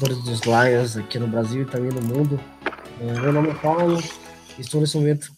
[0.00, 2.40] torcedores dos Lions aqui no Brasil e também no mundo.
[3.00, 3.98] É, meu nome é Paulo,
[4.58, 5.30] estou nesse momento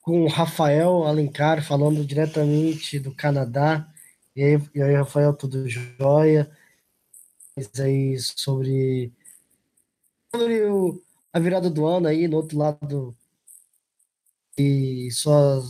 [0.00, 3.86] com o Rafael Alencar, falando diretamente do Canadá.
[4.34, 6.50] E aí, e aí Rafael, tudo jóia?
[7.78, 9.12] Aí sobre,
[11.32, 13.14] a virada do ano aí, no outro lado,
[14.56, 15.62] e só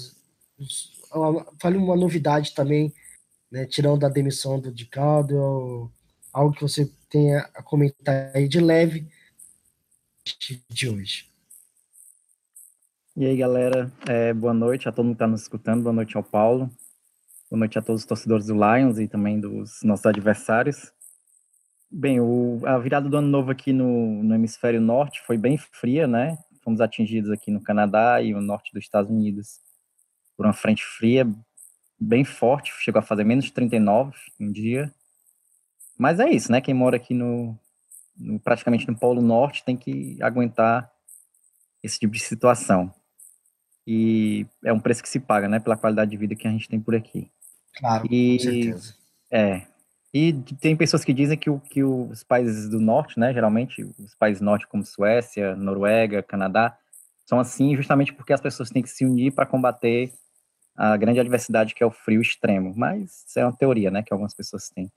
[1.60, 2.94] fale uma novidade também,
[3.50, 5.92] né, tirando a demissão do DiCardo,
[6.34, 9.06] algo que você tenha a comentar aí de leve
[10.68, 11.32] de hoje.
[13.16, 16.16] E aí, galera, é, boa noite a todo mundo que está nos escutando, boa noite
[16.16, 16.68] ao Paulo,
[17.48, 20.92] boa noite a todos os torcedores do Lions e também dos nossos adversários.
[21.88, 26.08] Bem, o, a virada do ano novo aqui no, no hemisfério norte foi bem fria,
[26.08, 26.36] né?
[26.64, 29.60] Fomos atingidos aqui no Canadá e o norte dos Estados Unidos
[30.36, 31.24] por uma frente fria
[31.96, 34.92] bem forte, chegou a fazer menos de 39 um dia.
[35.98, 36.60] Mas é isso, né?
[36.60, 37.58] Quem mora aqui no,
[38.16, 40.90] no, praticamente no Polo Norte tem que aguentar
[41.82, 42.92] esse tipo de situação.
[43.86, 45.60] E é um preço que se paga, né?
[45.60, 47.30] Pela qualidade de vida que a gente tem por aqui.
[47.76, 48.94] Claro, e, com certeza.
[49.30, 49.62] É.
[50.12, 53.34] E tem pessoas que dizem que, o, que os países do norte, né?
[53.34, 56.78] Geralmente, os países norte como Suécia, Noruega, Canadá,
[57.26, 60.12] são assim justamente porque as pessoas têm que se unir para combater
[60.76, 62.72] a grande adversidade que é o frio extremo.
[62.76, 64.02] Mas isso é uma teoria, né?
[64.02, 64.90] Que algumas pessoas têm.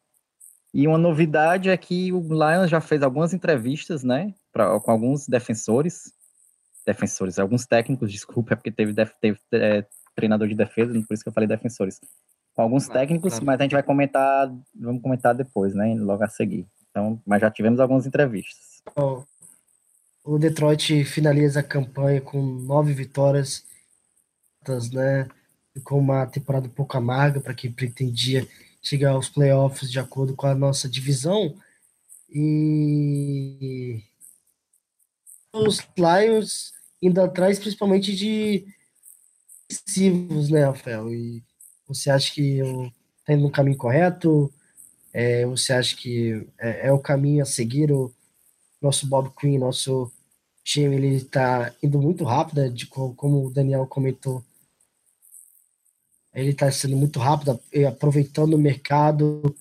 [0.73, 5.27] E uma novidade é que o Lions já fez algumas entrevistas, né, pra, com alguns
[5.27, 6.11] defensores,
[6.85, 11.29] defensores, alguns técnicos, desculpa, é porque teve, teve é, treinador de defesa, por isso que
[11.29, 11.99] eu falei defensores.
[12.53, 13.45] Com alguns técnicos, claro.
[13.45, 16.65] mas a gente vai comentar, vamos comentar depois, né, logo a seguir.
[16.89, 18.81] Então, mas já tivemos algumas entrevistas.
[20.23, 23.63] O Detroit finaliza a campanha com nove vitórias,
[24.91, 25.27] né,
[25.83, 28.47] com uma temporada um pouco amarga para quem pretendia
[28.81, 31.55] chegar aos playoffs de acordo com a nossa divisão.
[32.29, 34.03] E
[35.53, 38.65] os Lions indo atrás principalmente de
[39.69, 41.13] decisivos, né, Rafael?
[41.13, 41.43] E
[41.87, 42.91] você acha que eu
[43.25, 44.51] tá indo no caminho correto?
[45.13, 47.91] É, você acha que é, é, o caminho a seguir?
[47.91, 48.13] O
[48.81, 50.11] nosso Bob Quinn, nosso
[50.63, 54.43] time, ele está indo muito rápido, né, de, como o Daniel comentou
[56.37, 59.55] ele está sendo muito rápido, aproveitando o mercado,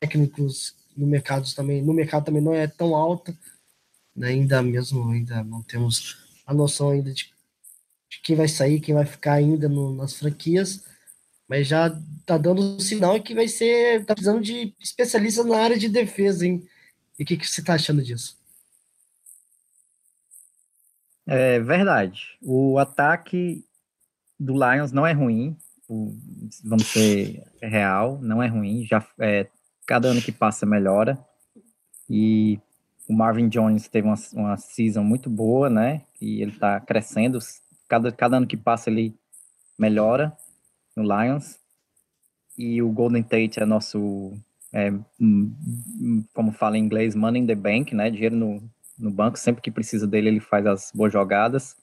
[0.00, 3.36] técnicos no mercado também, no mercado também não é tão alta,
[4.16, 4.28] né?
[4.28, 6.16] ainda mesmo, ainda não temos
[6.46, 7.30] a noção ainda de,
[8.08, 10.86] de quem vai sair, quem vai ficar ainda no, nas franquias,
[11.46, 11.90] mas já
[12.24, 16.66] tá dando sinal que vai ser, tá precisando de especialista na área de defesa, hein?
[17.18, 18.38] E o que, que você tá achando disso?
[21.26, 22.38] É verdade.
[22.40, 23.66] O ataque
[24.38, 25.58] do Lions não é ruim
[26.64, 29.48] vamos ser real, não é ruim, já é,
[29.86, 31.18] cada ano que passa melhora,
[32.08, 32.58] e
[33.08, 37.38] o Marvin Jones teve uma, uma season muito boa, né, e ele tá crescendo,
[37.88, 39.14] cada, cada ano que passa ele
[39.78, 40.32] melhora
[40.96, 41.58] no Lions,
[42.56, 44.32] e o Golden Tate é nosso,
[44.72, 44.92] é,
[46.32, 48.62] como fala em inglês, money in the bank, né, dinheiro no,
[48.98, 51.76] no banco, sempre que precisa dele ele faz as boas jogadas,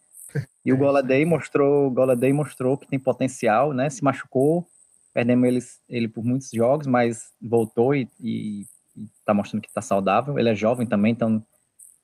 [0.68, 3.90] e o é Goladay mostrou, Goladay mostrou que tem potencial, né?
[3.90, 4.68] Se machucou,
[5.14, 8.64] perdemos ele, ele por muitos jogos, mas voltou e, e,
[8.94, 10.38] e tá mostrando que está saudável.
[10.38, 11.42] Ele é jovem também, então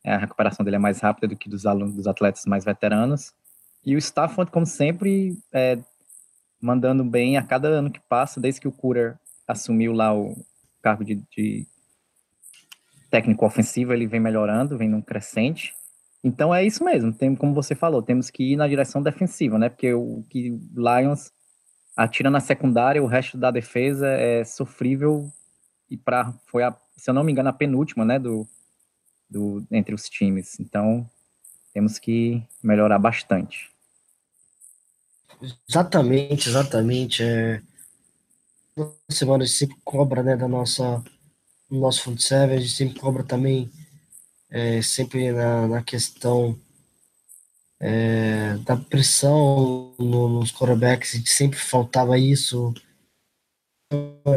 [0.01, 3.33] é, a recuperação dele é mais rápida do que dos alunos, dos atletas mais veteranos.
[3.85, 5.77] E o Stafford, como sempre, é,
[6.61, 10.37] mandando bem a cada ano que passa, desde que o Cooler assumiu lá o
[10.81, 11.67] cargo de, de
[13.11, 15.75] técnico ofensivo, ele vem melhorando, vem num crescente.
[16.23, 19.67] Então é isso mesmo, tem, como você falou, temos que ir na direção defensiva, né?
[19.67, 21.31] Porque o que Lions
[21.95, 25.31] atira na secundária, o resto da defesa é sofrível
[25.89, 28.47] e para foi a, se eu não me engano, a penúltima, né, do,
[29.29, 30.59] do entre os times.
[30.59, 31.07] Então
[31.73, 33.69] temos que melhorar bastante.
[35.67, 37.23] Exatamente, exatamente.
[37.23, 37.61] É...
[39.09, 41.03] Semana a gente sempre cobra, né, da nossa
[41.69, 43.69] no nosso front seven, a gente sempre cobra também
[44.53, 46.55] é, sempre na, na questão
[47.79, 52.71] é, da pressão no, nos quarterbacks, sempre faltava isso.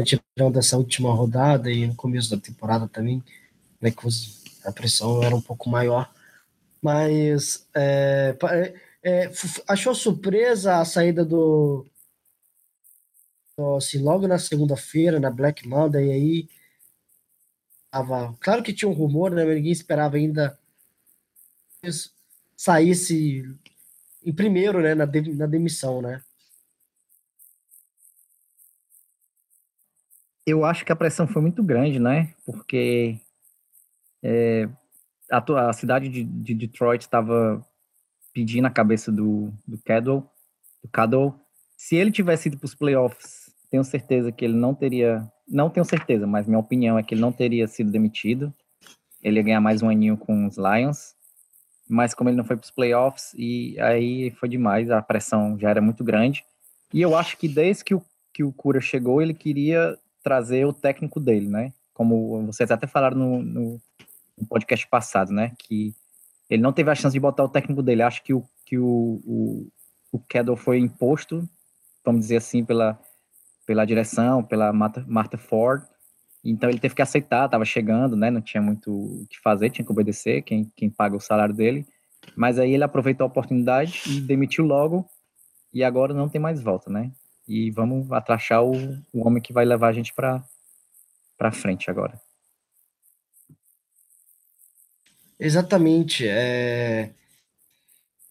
[0.06, 3.22] tirando essa última rodada e no começo da temporada também,
[3.78, 4.06] né, que
[4.64, 6.10] a pressão era um pouco maior.
[6.80, 8.34] Mas é,
[9.02, 9.30] é,
[9.68, 11.86] achou surpresa a saída do.
[13.76, 16.55] Assim, logo na segunda-feira, na Black Monday, aí.
[17.96, 19.42] Tava, claro que tinha um rumor, né?
[19.42, 20.58] Ninguém esperava ainda
[22.54, 23.42] saísse
[24.22, 24.94] em primeiro, né?
[24.94, 26.22] Na, de, na demissão, né?
[30.44, 32.34] Eu acho que a pressão foi muito grande, né?
[32.44, 33.18] Porque
[34.22, 34.68] é,
[35.30, 37.66] a, a, cidade de, de Detroit estava
[38.34, 40.30] pedindo a cabeça do, do Cadwell,
[40.82, 41.34] do Cadwell.
[41.78, 45.84] Se ele tivesse ido para os playoffs, tenho certeza que ele não teria, não tenho
[45.84, 48.52] certeza, mas minha opinião é que ele não teria sido demitido.
[49.22, 51.14] Ele ia ganhar mais um aninho com os Lions.
[51.88, 55.70] Mas como ele não foi para os playoffs, e aí foi demais, a pressão já
[55.70, 56.44] era muito grande.
[56.92, 58.02] E eu acho que desde que o,
[58.32, 61.72] que o Cura chegou, ele queria trazer o técnico dele, né?
[61.94, 63.80] Como vocês até falaram no, no,
[64.36, 65.52] no podcast passado, né?
[65.56, 65.94] Que
[66.50, 68.02] ele não teve a chance de botar o técnico dele.
[68.02, 69.68] Acho que o, que o, o,
[70.10, 71.48] o Kedel foi imposto,
[72.04, 73.00] vamos dizer assim, pela,
[73.66, 75.82] pela direção, pela Martha, Ford.
[76.44, 78.30] Então ele teve que aceitar, estava chegando, né?
[78.30, 81.84] Não tinha muito o que fazer, tinha que obedecer, quem, quem paga o salário dele.
[82.36, 85.08] Mas aí ele aproveitou a oportunidade e demitiu logo.
[85.74, 87.10] E agora não tem mais volta, né?
[87.46, 88.72] E vamos atrachar o,
[89.12, 92.20] o homem que vai levar a gente para frente agora.
[95.38, 96.26] Exatamente.
[96.26, 97.10] É...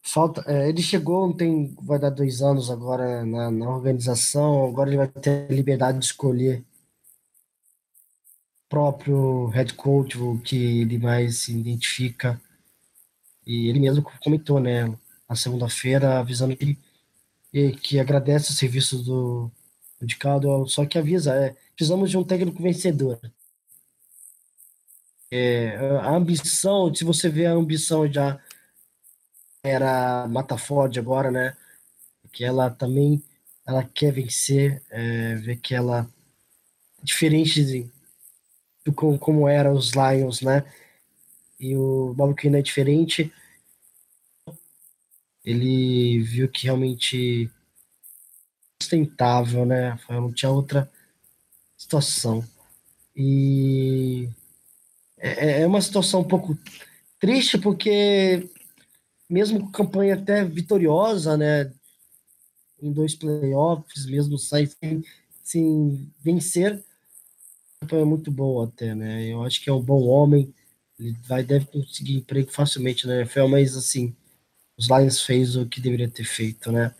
[0.07, 4.97] Falta, é, ele chegou, tem, vai dar dois anos agora na, na organização, agora ele
[4.97, 6.63] vai ter liberdade de escolher
[8.69, 12.39] próprio head coach, o que ele mais se identifica.
[13.47, 14.85] E ele mesmo comentou, né,
[15.27, 16.77] na segunda-feira, avisando que,
[17.81, 19.51] que agradece o serviço do,
[19.99, 23.19] do Caldwell, só que avisa, é, precisamos de um técnico vencedor.
[25.31, 28.39] É, a ambição, se você vê a ambição já
[29.65, 31.55] era Mataford agora, né?
[32.31, 33.23] Que ela também
[33.65, 36.07] ela quer vencer, é, ver que ela
[37.01, 37.89] diferente de,
[38.83, 40.63] do como, como era os Lions, né?
[41.59, 43.31] E o Bob Quinn é diferente.
[45.43, 47.49] Ele viu que realmente
[48.81, 49.97] sustentável, né?
[50.09, 50.91] Não tinha outra
[51.77, 52.43] situação.
[53.15, 54.27] E
[55.17, 56.57] é, é, é uma situação um pouco
[57.19, 58.49] triste, porque
[59.29, 61.71] mesmo com campanha até vitoriosa, né,
[62.81, 65.03] em dois playoffs, mesmo sair sem,
[65.43, 66.83] sem vencer,
[67.81, 70.53] campanha é muito boa até, né, eu acho que é um bom homem,
[70.99, 74.15] ele vai, deve conseguir emprego facilmente na NFL, mas assim,
[74.77, 76.93] os Lions fez o que deveria ter feito, né,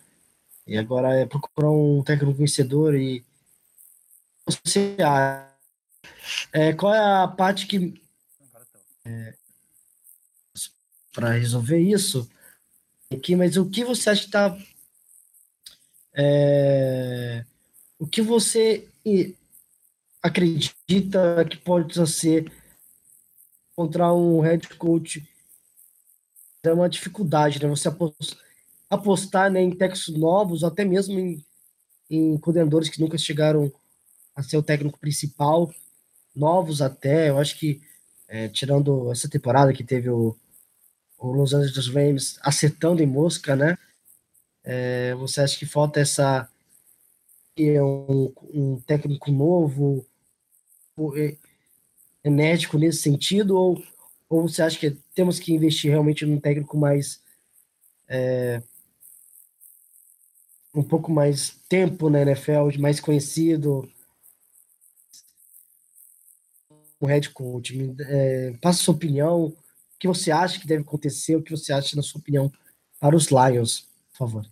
[0.67, 3.23] e agora é procurar um técnico vencedor e
[4.63, 4.95] você
[6.53, 7.93] é, qual é a parte que
[9.05, 9.35] é,
[11.15, 12.29] para resolver isso
[13.09, 14.57] aqui, mas o que você acha que está.
[16.13, 17.45] É,
[17.97, 18.87] o que você
[20.21, 22.51] acredita que pode ser
[23.71, 25.27] encontrar um head coach
[26.63, 27.69] é uma dificuldade, né?
[27.69, 27.89] Você
[28.89, 31.45] apostar né, em técnicos novos, até mesmo em,
[32.09, 33.71] em coordenadores que nunca chegaram
[34.35, 35.73] a ser o técnico principal,
[36.35, 37.29] novos até.
[37.29, 37.81] Eu acho que
[38.27, 40.35] é, tirando essa temporada que teve o,
[41.17, 43.77] o Los Angeles Rams acertando em mosca, né?
[44.63, 46.49] É, você acha que falta essa
[47.57, 50.05] um, um técnico novo,
[52.23, 53.83] enérgico nesse sentido, ou,
[54.27, 57.21] ou você acha que temos que investir realmente num técnico mais
[58.07, 58.61] é,
[60.73, 63.89] um pouco mais tempo na NFL, mais conhecido,
[66.99, 67.95] o head coach.
[68.01, 69.55] É, passa sua opinião,
[69.99, 72.51] que você acha que deve acontecer, o que você acha, na sua opinião,
[72.99, 74.45] para os Lions, por favor.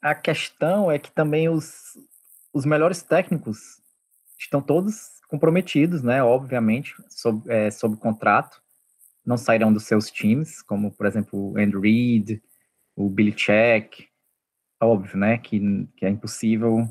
[0.00, 1.98] A questão é que também os,
[2.52, 3.80] os melhores técnicos
[4.38, 6.22] estão todos comprometidos, né?
[6.22, 8.62] Obviamente, sob, é, sob contrato,
[9.24, 12.42] não sairão dos seus times, como, por exemplo, o Andrew Reid,
[12.96, 14.08] o Billy Check.
[14.80, 15.38] Óbvio, né?
[15.38, 16.88] Que, que é impossível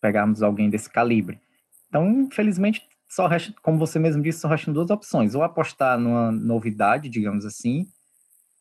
[0.00, 1.40] pegarmos alguém desse calibre.
[1.88, 6.30] Então, infelizmente, só resta, como você mesmo disse, só restam duas opções: ou apostar numa
[6.30, 7.88] novidade, digamos assim,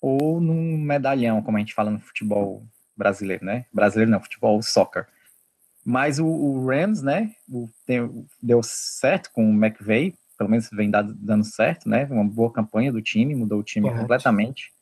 [0.01, 2.65] ou num medalhão, como a gente fala no futebol
[2.97, 3.65] brasileiro, né?
[3.71, 5.07] Brasileiro não, futebol soccer.
[5.85, 10.89] Mas o, o Rams, né, o, tem, deu certo com o McVay, pelo menos vem
[10.89, 12.05] dado, dando certo, né?
[12.09, 14.01] Uma boa campanha do time, mudou o time Correto.
[14.01, 14.73] completamente.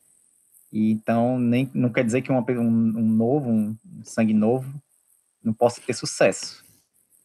[0.72, 4.80] E então nem não quer dizer que uma, um, um novo, um sangue novo
[5.44, 6.64] não possa ter sucesso.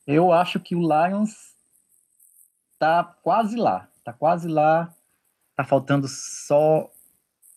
[0.06, 1.53] Eu acho que o Lions
[2.84, 4.94] tá quase lá, tá quase lá,
[5.56, 6.92] tá faltando só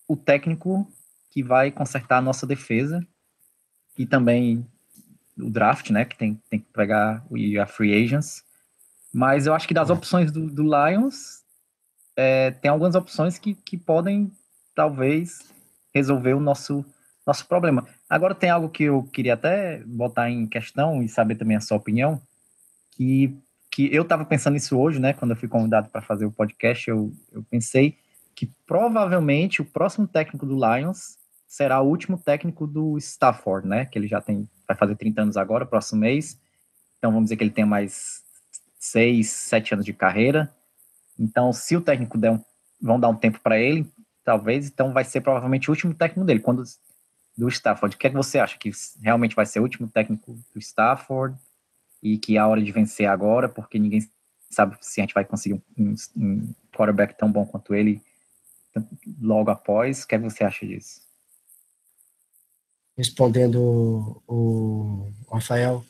[0.06, 0.87] o técnico
[1.33, 3.04] que vai consertar a nossa defesa
[3.99, 4.64] e também
[5.37, 8.45] o draft, né, que tem, tem que pegar e a free agents.
[9.12, 11.42] Mas eu acho que das opções do, do Lions,
[12.14, 14.30] é, tem algumas opções que, que podem,
[14.76, 15.40] talvez,
[15.92, 16.85] resolver o nosso,
[17.26, 17.85] nosso problema.
[18.09, 21.78] Agora, tem algo que eu queria até botar em questão e saber também a sua
[21.78, 22.23] opinião,
[22.92, 23.37] que,
[23.76, 26.88] que eu estava pensando nisso hoje, né, quando eu fui convidado para fazer o podcast,
[26.88, 27.99] eu, eu pensei
[28.35, 33.99] que provavelmente o próximo técnico do Lions será o último técnico do Stafford, né, que
[33.99, 36.40] ele já tem, vai fazer 30 anos agora, próximo mês,
[36.97, 38.23] então vamos dizer que ele tem mais
[38.80, 40.50] seis, sete anos de carreira.
[41.18, 42.40] Então, se o técnico der um,
[42.80, 43.87] vão dar um tempo para ele,
[44.25, 46.40] talvez, então vai ser provavelmente o último técnico dele.
[46.40, 46.62] Quando
[47.37, 48.71] do Stafford, o que é que você acha que
[49.02, 51.37] realmente vai ser o último técnico do Stafford
[52.03, 54.09] e que é a hora de vencer agora, porque ninguém
[54.50, 58.00] sabe se a gente vai conseguir um, um quarterback tão bom quanto ele
[59.21, 60.03] logo após.
[60.03, 61.00] O que, é que você acha disso?
[62.97, 65.85] Respondendo o, Rafael,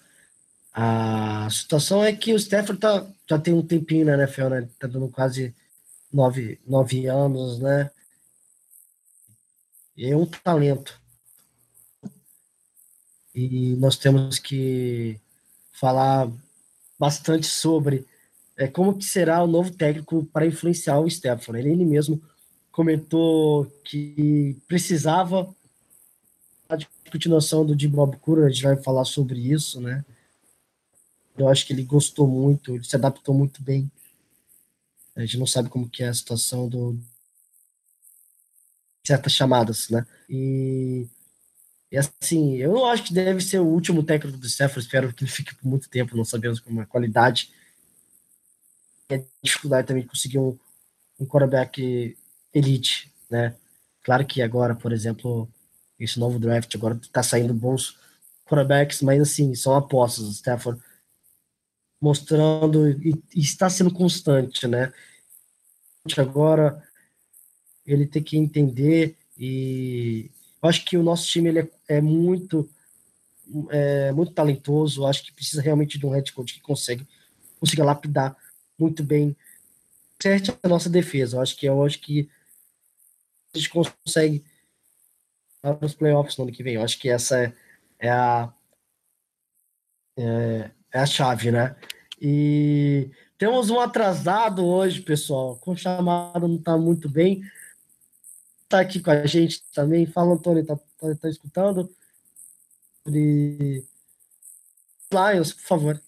[0.72, 4.58] a situação é que o Stafford tá, já tem um tempinho na NFL, né?
[4.58, 5.54] Ele tá dando quase
[6.12, 7.90] nove, nove anos, né?
[9.96, 11.00] E é um talento.
[13.34, 15.20] E nós temos que
[15.78, 16.30] falar
[16.98, 18.06] bastante sobre
[18.56, 21.60] é, como que será o novo técnico para influenciar o Stafford.
[21.60, 22.22] Ele, ele mesmo
[22.72, 25.54] comentou que precisava
[26.68, 26.76] a
[27.10, 30.04] continuação do Jim Bob Cura, a gente vai falar sobre isso, né?
[31.36, 33.90] Eu acho que ele gostou muito, ele se adaptou muito bem.
[35.14, 36.98] A gente não sabe como que é a situação do
[39.06, 40.04] certas chamadas, né?
[40.28, 41.06] E,
[41.90, 45.22] e assim, eu não acho que deve ser o último técnico do Stafford, espero que
[45.22, 47.52] ele fique por muito tempo, não sabemos como é a qualidade.
[49.08, 50.58] E a dificuldade também de conseguir um,
[51.20, 52.16] um quarterback
[52.52, 53.54] elite, né?
[54.02, 55.48] Claro que agora, por exemplo,
[55.98, 57.96] esse novo draft agora tá saindo bons
[58.44, 60.24] quarterbacks, mas assim, são apostas.
[60.24, 60.80] O Stafford
[62.00, 64.92] mostrando e, e, está sendo constante, né?
[66.16, 66.82] Agora
[67.84, 70.30] ele tem que entender e
[70.62, 72.68] eu acho que o nosso time ele é, é muito
[73.70, 75.02] é, muito talentoso.
[75.02, 77.06] Eu acho que precisa realmente de um head coach que consegue
[77.58, 78.36] consiga lapidar
[78.78, 79.36] muito bem
[80.20, 81.36] certo a nossa defesa.
[81.36, 82.28] Eu acho que eu acho que
[83.54, 84.44] a gente consegue
[85.60, 86.74] para os playoffs no ano que vem.
[86.74, 87.52] Eu acho que essa é,
[87.98, 88.52] é a
[90.18, 91.76] é, é a chave, né?
[92.20, 95.56] E temos um atrasado hoje, pessoal.
[95.56, 97.42] Com chamada não está muito bem.
[98.66, 100.06] Está aqui com a gente também.
[100.06, 101.88] Fala, Antônio, tá, tá, tá escutando?
[103.04, 103.84] Sobre
[105.12, 106.02] Lions, por favor.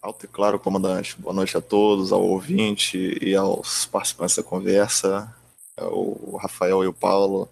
[0.00, 1.14] Alto e claro, comandante.
[1.20, 5.36] Boa noite a todos, ao ouvinte e aos participantes da conversa.
[5.76, 7.50] É o Rafael e o Paulo.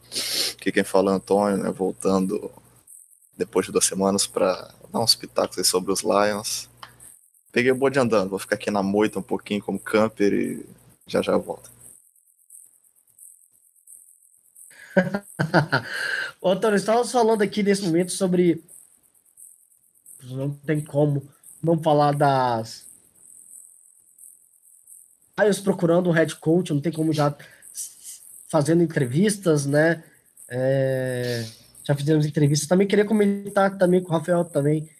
[0.58, 2.50] Aqui quem fala é o Antônio, né, voltando
[3.36, 6.70] depois de duas semanas para dar uns pitacos sobre os Lions.
[7.52, 10.66] Peguei o bode andando, vou ficar aqui na moita um pouquinho como camper e
[11.06, 11.75] já já volto.
[16.40, 18.64] Ô, Antônio, estávamos falando aqui nesse momento sobre.
[20.22, 21.28] Não tem como
[21.62, 22.86] não falar das.
[25.38, 27.34] Lions procurando um head coach, não tem como já
[28.48, 30.02] fazendo entrevistas, né?
[30.48, 31.44] É
[31.86, 32.68] já fizemos entrevistas.
[32.68, 34.90] Também queria comentar também com o Rafael também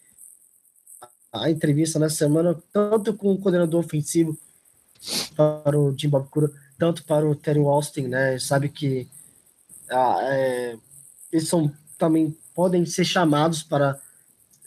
[1.33, 4.39] a entrevista nessa semana, tanto com o coordenador ofensivo
[5.37, 8.39] para o Jim Bob Cura, tanto para o Terry Austin, né?
[8.39, 9.09] Sabe que
[9.91, 10.77] é,
[11.33, 14.01] eles são também podem ser chamados para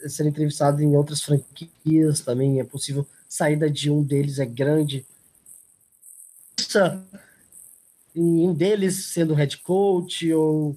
[0.06, 2.60] ser entrevistados em outras franquias também.
[2.60, 5.06] É possível saída de um deles é grande.
[8.14, 10.76] Em um deles sendo head coach ou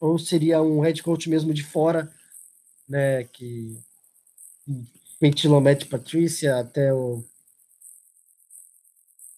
[0.00, 2.12] ou seria um head coach mesmo de fora,
[2.88, 3.78] né, que
[5.20, 7.22] ventilou Matt Patrícia até o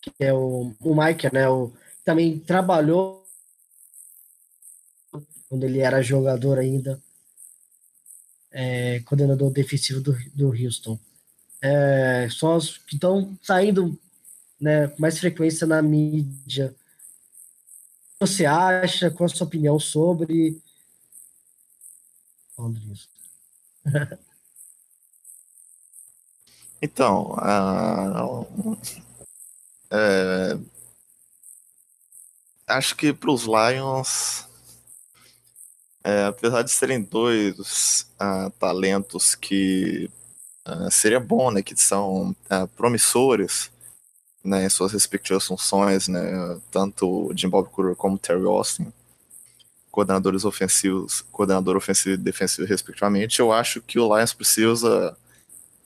[0.01, 1.71] que é o, o Mike, né, o,
[2.03, 3.24] também trabalhou
[5.55, 7.01] quando ele era jogador ainda,
[8.51, 10.99] é, coordenador defensivo do, do Houston.
[11.63, 12.29] É,
[12.87, 13.99] que estão saindo
[14.61, 16.75] né, com mais frequência na mídia
[18.27, 19.11] você acha?
[19.11, 20.59] Qual a sua opinião sobre.
[22.59, 23.09] Andres?
[26.81, 28.47] então, uh,
[32.67, 34.49] acho que para os Lions
[36.07, 40.11] É, apesar de serem dois uh, talentos que
[40.69, 43.71] uh, seria bom, né, que são uh, promissores,
[44.45, 48.93] né, em suas respectivas funções, né, tanto Jim Bob Cooter como Terry Austin,
[49.91, 55.17] coordenadores ofensivos, coordenador ofensivo e defensivo respectivamente, eu acho que o Lions precisa,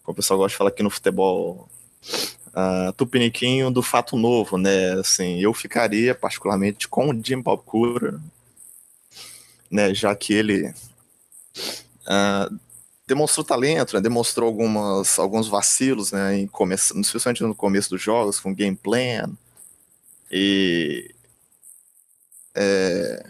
[0.02, 1.68] como o pessoal gosta de falar aqui no futebol,
[2.48, 8.18] uh, tupiniquinho do fato novo, né, assim, eu ficaria particularmente com o Jim Bob Cooter,
[9.70, 12.58] né, já que ele uh,
[13.06, 18.40] demonstrou talento, né, demonstrou algumas, alguns vacilos, né, em começo, especialmente no começo dos jogos,
[18.40, 19.30] com game plan,
[20.30, 21.14] e
[22.54, 23.22] é,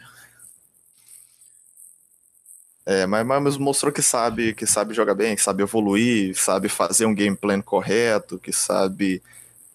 [2.90, 7.04] é, mas, mas mostrou que sabe, que sabe jogar bem, que sabe evoluir, sabe fazer
[7.04, 9.22] um game plan correto, que sabe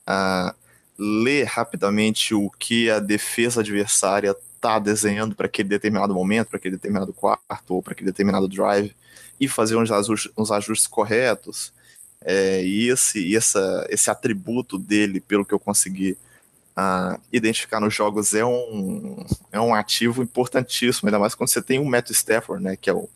[0.09, 0.51] uh,
[0.97, 6.77] ler rapidamente o que a defesa adversária está desenhando para aquele determinado momento, para aquele
[6.77, 8.95] determinado quarto ou para aquele determinado drive
[9.39, 11.73] e fazer uns ajustes, uns ajustes corretos.
[12.21, 16.17] É, e esse, essa, esse atributo dele, pelo que eu consegui
[16.77, 21.79] uh, identificar nos jogos, é um, é um ativo importantíssimo, ainda mais quando você tem
[21.79, 23.09] um Matt Stafford, né, que é o,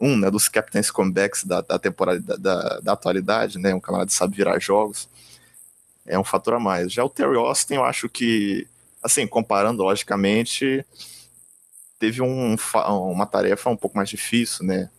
[0.00, 4.08] um né, dos captains comebacks da, da temporada da, da, da atualidade, né, um camarada
[4.08, 5.08] que sabe virar jogos,
[6.04, 6.92] é um fator a mais.
[6.92, 8.66] Já o Terry Austin, eu acho que
[9.04, 10.84] assim, comparando logicamente,
[11.98, 12.56] teve um,
[13.12, 14.90] uma tarefa um pouco mais difícil, né?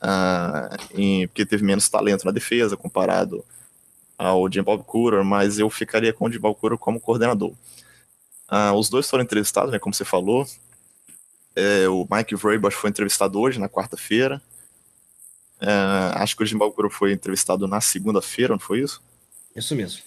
[0.00, 3.44] Uh, em, porque teve menos talento na defesa comparado
[4.16, 7.52] ao Jim Bob Cooter, mas eu ficaria com o Jim Bob Cooter como coordenador.
[8.48, 10.46] Uh, os dois foram entrevistados, né, como você falou.
[11.56, 14.40] É, o Mike Vrabel foi entrevistado hoje, na quarta-feira.
[15.60, 19.02] Uh, acho que o Jim Bob Cooter foi entrevistado na segunda-feira, não foi isso?
[19.54, 20.02] Isso mesmo.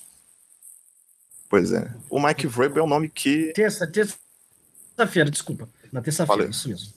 [1.50, 1.92] Pois é.
[2.10, 3.52] O Mike Vrabel é um nome que.
[3.54, 5.68] Terça, terça-feira, desculpa.
[5.92, 6.94] Na terça-feira, isso mesmo.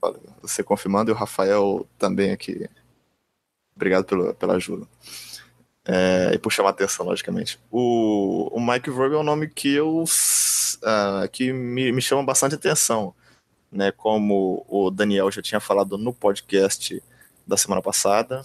[0.00, 0.22] Valeu.
[0.40, 2.66] Você confirmando e o Rafael também aqui.
[3.76, 4.86] Obrigado pelo, pela ajuda.
[5.84, 7.58] É, e por chamar atenção, logicamente.
[7.70, 12.54] O, o Mike Vrabel é um nome que eu uh, que me, me chama bastante
[12.54, 13.14] atenção.
[13.72, 17.00] Né, como o Daniel já tinha falado no podcast
[17.46, 18.42] da semana passada,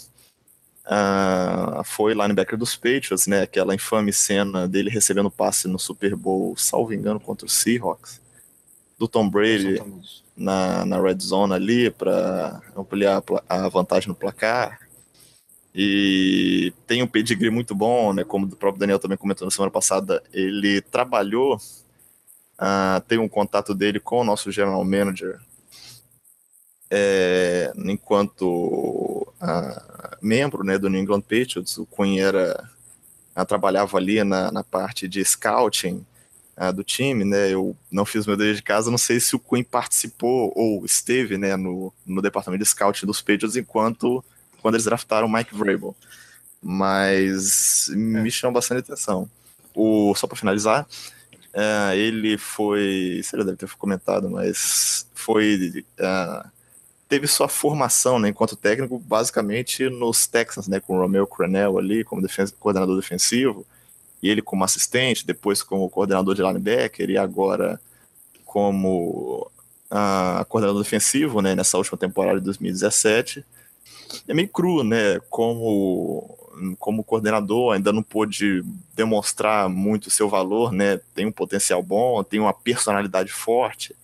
[0.86, 3.42] Uh, foi linebacker dos Patriots, né?
[3.42, 8.22] Aquela infame cena dele recebendo passe no Super Bowl, salvo engano, contra o Seahawks,
[8.98, 9.82] do Tom Brady
[10.38, 14.80] na, na red zone ali para ampliar a vantagem no placar.
[15.74, 18.24] E tem um pedigree muito bom, né?
[18.24, 23.74] Como o próprio Daniel também comentou na semana passada, ele trabalhou, uh, tem um contato
[23.74, 25.40] dele com o nosso general manager
[26.90, 32.70] é, enquanto uh, membro né, do New England Patriots, o Quinn era,
[33.36, 36.06] uh, trabalhava ali na, na parte de scouting
[36.58, 39.40] uh, do time, né, eu não fiz meu dever de casa, não sei se o
[39.40, 44.24] Quinn participou ou esteve né, no, no departamento de scouting dos Patriots enquanto
[44.62, 45.96] quando eles draftaram o Mike Vrabel,
[46.62, 47.96] mas é.
[47.96, 49.30] me chama bastante atenção.
[49.76, 50.88] O, só para finalizar,
[51.54, 56.50] uh, ele foi, você já deve ter comentado, mas foi uh,
[57.16, 62.04] teve sua formação, né, enquanto técnico, basicamente nos Texans, né, com o Romeo Crenel ali
[62.04, 63.66] como defens coordenador defensivo,
[64.22, 67.80] e ele como assistente, depois como coordenador de linebacker e agora
[68.44, 69.50] como
[69.90, 73.46] uh, coordenador defensivo, né, nessa última temporada de 2017.
[74.28, 76.38] É meio cru, né, como
[76.80, 82.22] como coordenador ainda não pôde demonstrar muito o seu valor, né, tem um potencial bom,
[82.26, 83.96] tem uma personalidade forte,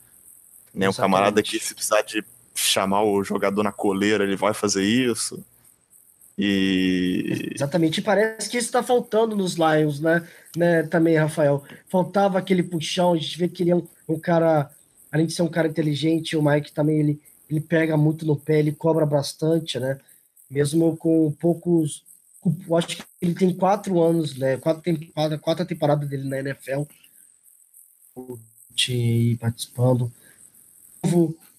[0.74, 4.83] né, um camarada que se precisar de chamar o jogador na coleira, ele vai fazer
[4.83, 5.43] isso.
[6.37, 7.51] E.
[7.53, 10.27] Exatamente, parece que isso está faltando nos Lions, né?
[10.55, 10.83] né?
[10.83, 11.63] Também, Rafael.
[11.87, 14.71] Faltava aquele puxão, a gente vê que ele é um, um cara,
[15.11, 18.59] além de ser um cara inteligente, o Mike também ele, ele pega muito no pé,
[18.59, 19.99] ele cobra bastante, né?
[20.49, 22.03] Mesmo com poucos.
[22.67, 24.57] Eu acho que ele tem quatro anos, né?
[24.57, 26.83] Quatro temporadas, quatro temporadas dele na NFL.
[29.39, 30.11] Participando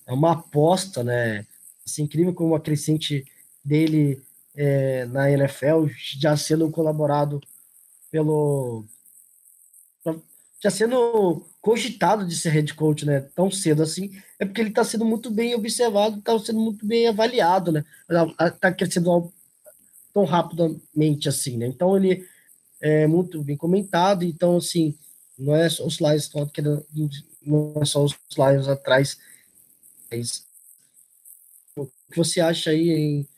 [0.06, 1.46] é uma aposta, né?
[1.84, 3.24] Assim, incrível como a crescente
[3.64, 4.22] dele
[4.54, 5.86] é, na NFL,
[6.18, 7.40] já sendo colaborado
[8.10, 8.84] pelo.
[10.62, 13.20] já sendo cogitado de ser head coach, né?
[13.34, 17.06] Tão cedo assim, é porque ele está sendo muito bem observado, está sendo muito bem
[17.06, 17.84] avaliado, né?
[18.40, 19.32] Está crescendo
[20.12, 21.66] tão rapidamente assim, né?
[21.66, 22.26] Então ele
[22.80, 24.96] é muito bem comentado, então assim,
[25.38, 26.30] não é só os Lions,
[27.46, 29.18] não é só os Lions atrás
[31.76, 33.28] o que você acha aí em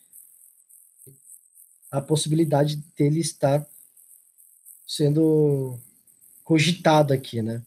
[1.90, 3.64] a possibilidade dele estar
[4.87, 5.78] sendo
[6.42, 7.62] cogitado aqui, né?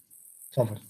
[0.50, 0.82] Por favor.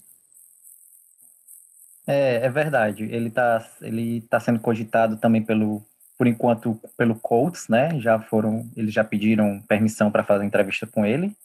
[2.06, 3.04] É, é verdade.
[3.04, 5.84] Ele está ele tá sendo cogitado também pelo,
[6.16, 8.00] por enquanto, pelo Colts, né?
[8.00, 11.36] Já foram, eles já pediram permissão para fazer entrevista com ele.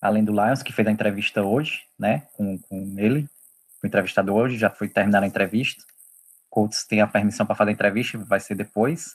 [0.00, 2.26] Além do Lions, que fez a entrevista hoje, né?
[2.32, 3.28] Com, com ele,
[3.82, 5.82] o entrevistado hoje, já foi terminar a entrevista.
[6.50, 9.14] Colts tem a permissão para fazer a entrevista, vai ser depois.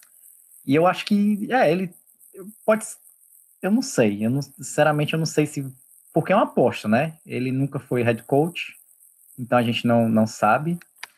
[0.66, 1.94] E eu acho que, é, ele
[2.66, 2.86] pode.
[3.62, 5.66] Eu não sei, eu não, sinceramente eu não sei se.
[6.14, 7.18] Porque é uma aposta, né?
[7.26, 8.78] Ele nunca foi head coach,
[9.38, 10.78] então a gente não, não sabe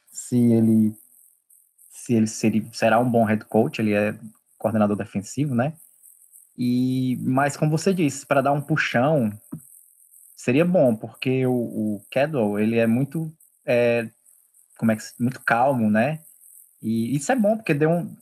[0.09, 0.95] se ele
[1.89, 4.15] se ele seria, será um bom head coach, ele é
[4.57, 5.73] coordenador defensivo, né?
[6.57, 9.31] E mas como você disse, para dar um puxão
[10.35, 13.33] seria bom, porque o, o Cadwell, ele é muito
[13.65, 14.09] é,
[14.77, 16.21] como é que muito calmo, né?
[16.81, 18.15] E isso é bom porque deu um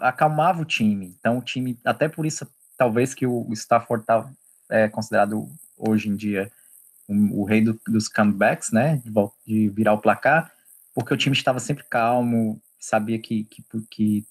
[0.00, 1.14] acalmava o time.
[1.18, 4.30] Então o time até por isso talvez que o, o Stafford tá
[4.70, 6.50] é, considerado hoje em dia
[7.08, 9.00] o, o rei do, dos comebacks, né?
[9.04, 9.10] De,
[9.46, 10.52] de, virar o placar,
[10.94, 14.26] porque o time estava sempre calmo, sabia que, que, que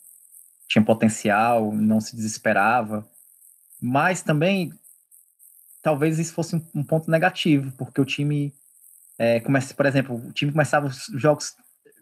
[0.67, 3.07] tinha potencial, não se desesperava.
[3.81, 4.71] Mas também
[5.85, 8.51] talvez isso fosse um, um ponto negativo, porque o time
[9.19, 11.53] é, começa, por exemplo, o time começava os jogos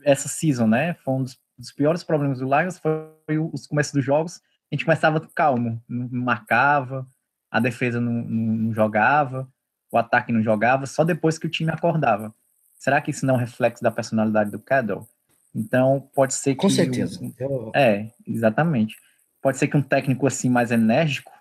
[0.06, 0.94] essa season, né?
[1.04, 4.42] Foi um dos, dos piores problemas do Lions foi os começos dos jogos.
[4.72, 7.06] A gente começava calmo, não marcava,
[7.52, 9.48] a defesa não, não, não jogava
[9.94, 12.34] o ataque não jogava, só depois que o time acordava.
[12.80, 15.08] Será que isso não é um reflexo da personalidade do Cadell?
[15.54, 16.62] Então, pode ser que.
[16.62, 17.24] Com certeza.
[17.24, 18.96] Um, é, exatamente.
[19.40, 21.32] Pode ser que um técnico assim mais enérgico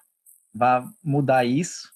[0.55, 1.91] vá mudar isso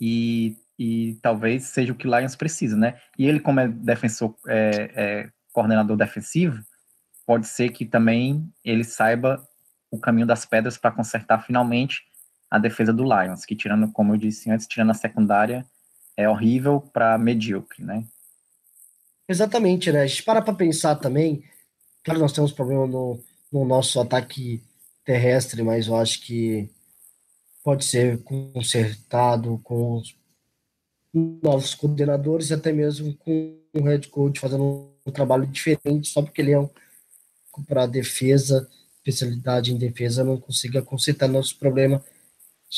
[0.00, 2.98] e, e talvez seja o que Lions precisa, né?
[3.18, 6.62] E ele, como é defensor, é, é coordenador defensivo,
[7.26, 9.46] pode ser que também ele saiba
[9.90, 12.02] o caminho das pedras para consertar finalmente
[12.50, 15.64] a defesa do Lions, que tirando, como eu disse antes, tirando a secundária,
[16.16, 18.04] é horrível para medíocre, né?
[19.28, 20.02] Exatamente, né?
[20.02, 21.44] A gente para para pensar também,
[22.02, 23.18] claro, nós temos problema no,
[23.50, 24.62] no nosso ataque
[25.04, 26.68] terrestre, mas eu acho que
[27.64, 30.14] pode ser consertado com os
[31.14, 36.42] novos coordenadores e até mesmo com o head coach fazendo um trabalho diferente, só porque
[36.42, 36.68] ele é um
[37.66, 42.04] para defesa, especialidade em defesa, não consiga consertar nosso problema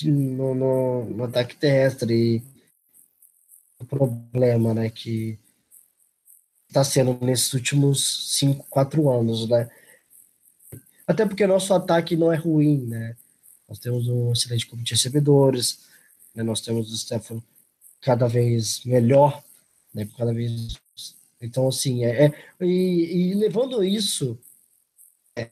[0.04, 2.42] no, no, no ataque terrestre.
[3.78, 5.38] O problema, né, que
[6.68, 9.68] está sendo nesses últimos 5, 4 anos, né?
[11.06, 13.16] Até porque nosso ataque não é ruim, né?
[13.68, 15.80] Nós temos um excelente grupo de recebedores,
[16.34, 16.42] né?
[16.42, 17.42] nós temos o Stefano
[18.00, 19.42] cada vez melhor,
[19.92, 20.08] né?
[20.16, 20.76] Cada vez.
[21.40, 22.26] Então, assim, é.
[22.26, 24.38] é e, e, levando isso,
[25.36, 25.50] é,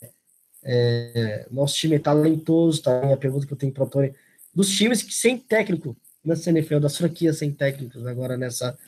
[0.62, 3.12] é, nosso time é talentoso, tá?
[3.12, 4.14] A pergunta que eu tenho para o Tony
[4.54, 8.78] dos times que sem técnico nessa NFL, das franquias sem técnicos agora nessa,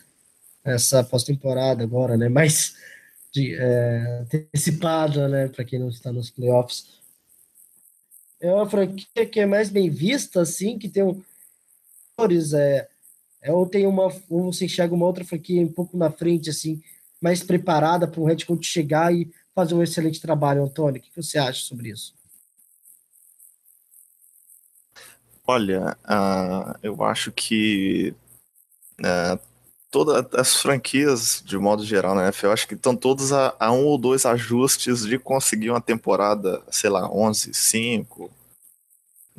[0.65, 2.29] nessa pós-temporada agora, né?
[2.29, 2.77] Mais
[3.33, 5.49] de, é, antecipada, né?
[5.49, 6.96] Para quem não está nos playoffs.
[8.41, 11.23] É uma franquia que é mais bem vista, assim, que tem um
[12.55, 12.89] é,
[13.43, 16.83] é ou tem uma ou você enxerga uma outra franquia um pouco na frente, assim,
[17.21, 21.01] mais preparada para um head coach chegar e fazer um excelente trabalho, Antônio.
[21.01, 22.15] O que você acha sobre isso?
[25.47, 28.15] Olha, uh, eu acho que
[29.01, 29.39] uh,
[29.97, 33.87] todas as franquias, de modo geral, na NFL, acho que estão todas a, a, um
[33.87, 38.29] ou dois ajustes de conseguir uma temporada, sei lá, 11-5,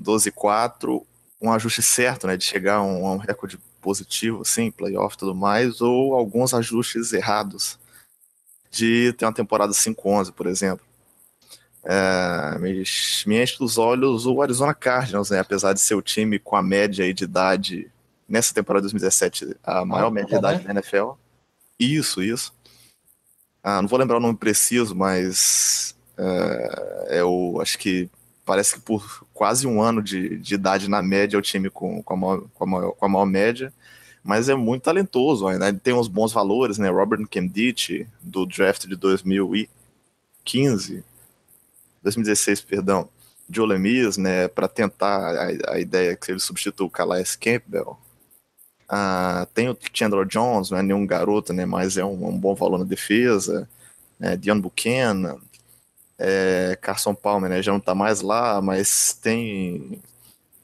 [0.02, 1.06] 12-4,
[1.40, 5.20] um ajuste certo, né, de chegar a um, a um recorde positivo, assim, playoff e
[5.20, 7.78] tudo mais, ou alguns ajustes errados
[8.72, 10.84] de ter uma temporada 5-11, por exemplo.
[11.86, 12.84] É, me,
[13.28, 15.38] me enche dos olhos o Arizona Cardinals, né?
[15.38, 17.92] Apesar de ser o time com a média de idade
[18.28, 20.66] nessa temporada de 2017, a maior ah, média de é, idade né?
[20.66, 21.12] da NFL.
[21.80, 22.54] Isso, isso.
[23.64, 28.10] Ah, não vou lembrar o nome preciso, mas é, é o, acho que
[28.46, 32.02] parece que por quase um ano de, de idade na média é o time com,
[32.02, 33.74] com, a maior, com, a maior, com a maior média,
[34.24, 35.72] mas é muito talentoso, né?
[35.72, 36.90] tem uns bons valores, né?
[36.90, 41.04] Robert Kemditt, do draft de 2015,
[42.04, 43.10] 2016, perdão,
[43.50, 47.98] Joe Lemis, né, para tentar a, a, ideia que ele substitua o Calais Campbell.
[48.90, 52.56] Ah, tem o Chandler Jones, não é nenhum garoto, né, mas é um, um bom
[52.56, 53.68] valor na defesa.
[54.20, 55.38] Né, Dion Buchanan,
[56.18, 60.02] é, Carson Palmer, né, já não está mais lá, mas tem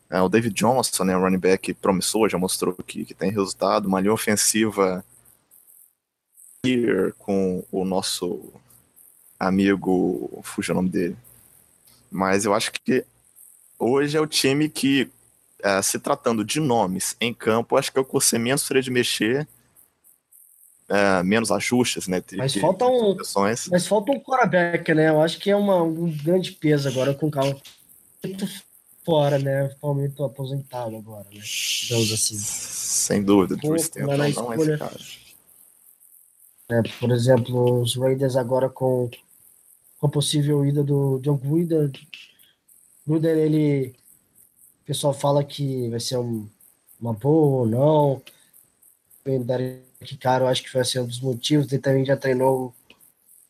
[0.09, 3.87] é, o David Johnson, né, running back promissor, já mostrou que, que tem resultado.
[3.87, 5.03] Uma linha ofensiva
[7.17, 8.53] com o nosso
[9.37, 11.17] amigo, fugiu o nome dele,
[12.09, 13.05] mas eu acho que
[13.77, 15.09] hoje é o time que,
[15.63, 18.83] é, se tratando de nomes em campo, acho que é o que você menos teria
[18.83, 19.47] de mexer
[20.89, 22.21] é, menos ajustes, né?
[22.33, 23.15] Mas falta um,
[23.71, 25.09] mas falta um quarterback, né?
[25.09, 27.61] Eu acho que é uma, um grande peso agora com o Carlos
[29.05, 29.65] fora, né?
[29.65, 31.41] Principalmente aposentado agora, né?
[31.41, 32.37] Digamos assim.
[32.37, 34.99] Sem dúvida, Drew Stanton não escolha, é esse cara.
[36.69, 39.09] É, por exemplo, os Raiders agora com,
[39.99, 41.91] com a possível ida do John Gruden.
[43.05, 43.95] Gruden, ele...
[44.83, 46.45] O pessoal fala que vai ser um,
[46.99, 48.21] uma boa ou não.
[50.03, 51.71] Que cara, eu acho que foi assim, um dos motivos.
[51.71, 52.75] Ele também já treinou.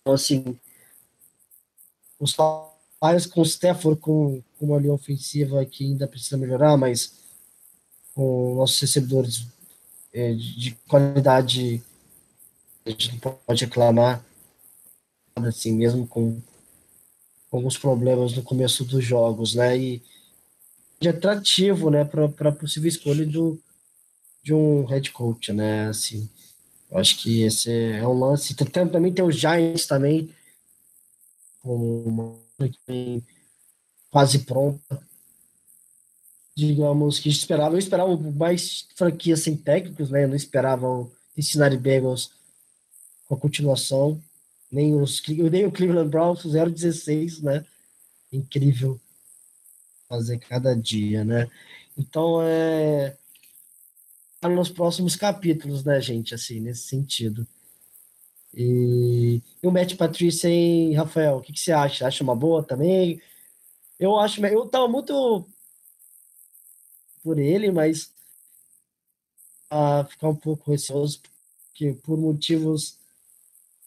[0.02, 0.58] Então, assim,
[2.20, 2.36] os
[3.04, 7.20] Lions com o Stafford com, com uma linha ofensiva que ainda precisa melhorar, mas
[8.14, 9.48] com nossos recebedores
[10.14, 11.84] é, de qualidade
[12.86, 14.24] a gente não pode reclamar
[15.38, 16.40] assim mesmo com
[17.52, 19.78] alguns problemas no começo dos jogos, né?
[19.78, 20.02] E
[21.04, 23.60] de atrativo, né, para possível escolha do,
[24.42, 25.88] de um head coach, né?
[25.88, 26.30] Assim,
[26.90, 28.56] eu acho que esse é um lance.
[28.56, 30.34] Tem, também tem os Giants também,
[31.62, 32.40] com uma
[34.10, 35.06] quase pronta.
[36.56, 40.24] Digamos que esperava, eu esperava mais franquias sem técnicos, né?
[40.24, 42.32] Eu não esperava o Cincinnati Bengals
[43.28, 44.22] com a continuação,
[44.72, 47.66] nem, os, nem o Cleveland Browns 0-16, né?
[48.32, 49.02] Incrível
[50.14, 51.50] fazer cada dia, né?
[51.98, 53.18] Então, é
[54.40, 57.48] tá nos próximos capítulos, né, gente, assim, nesse sentido.
[58.54, 62.06] E, e o Matt Patrícia, hein, Rafael, o que, que, você acha?
[62.06, 63.22] Acha uma boa também?
[63.98, 65.48] Eu acho, eu tava muito
[67.24, 68.14] por ele, mas
[69.70, 71.22] a ficar um pouco receoso,
[71.70, 73.00] porque por motivos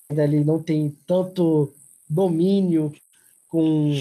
[0.09, 1.73] ele não tem tanto
[2.09, 2.95] domínio
[3.47, 3.93] com,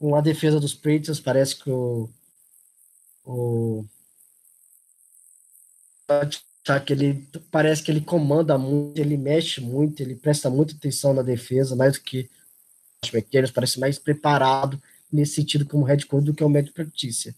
[0.00, 2.08] com a defesa dos Patriots, parece que o,
[3.22, 3.84] o
[6.86, 11.22] que ele parece que ele comanda muito, ele mexe muito, ele presta muita atenção na
[11.22, 12.30] defesa, mais do que
[13.04, 14.80] o McDaniels, parece mais preparado
[15.12, 17.34] nesse sentido como head coach do que o médico Patricia.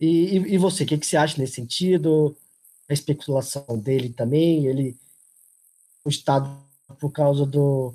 [0.00, 2.36] E, e, e, você, o que, que você acha nesse sentido?
[2.88, 4.96] A especulação dele também, ele
[6.04, 6.48] o estado
[7.00, 7.92] por causa do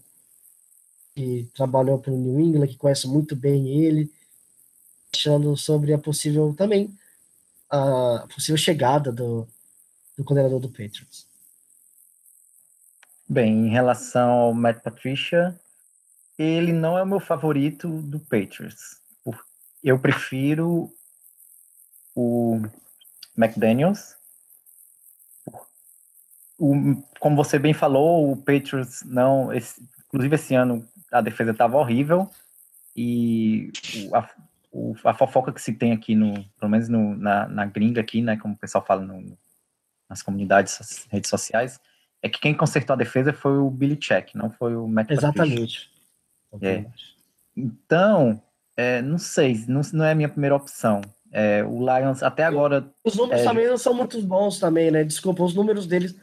[1.15, 4.11] que trabalhou pelo New England, que conhece muito bem ele,
[5.13, 6.93] achando sobre a possível também
[7.69, 9.47] a possível chegada do,
[10.17, 11.25] do coordenador do Patriots.
[13.27, 15.57] Bem, em relação ao Matt Patricia,
[16.37, 18.99] ele não é o meu favorito do Patriots.
[19.81, 20.93] Eu prefiro
[22.13, 22.61] o
[23.37, 24.15] McDaniels.
[27.19, 29.51] Como você bem falou, o Patriots não.
[29.51, 32.29] Esse, inclusive esse ano a defesa estava horrível
[32.95, 33.71] e
[34.13, 34.29] a,
[34.71, 38.21] o, a fofoca que se tem aqui no, pelo menos no, na, na gringa aqui,
[38.21, 39.37] né, como o pessoal fala no,
[40.09, 41.79] nas comunidades, redes sociais,
[42.21, 45.89] é que quem consertou a defesa foi o Billy Check, não foi o Matt Exatamente.
[46.61, 46.85] É.
[47.55, 48.41] Então,
[48.75, 51.01] é, não sei, não, não é a minha primeira opção.
[51.31, 52.85] É, o Lions até agora.
[53.05, 55.03] Os números é, também não são muito bons também, né?
[55.03, 56.13] Desculpa, os números deles.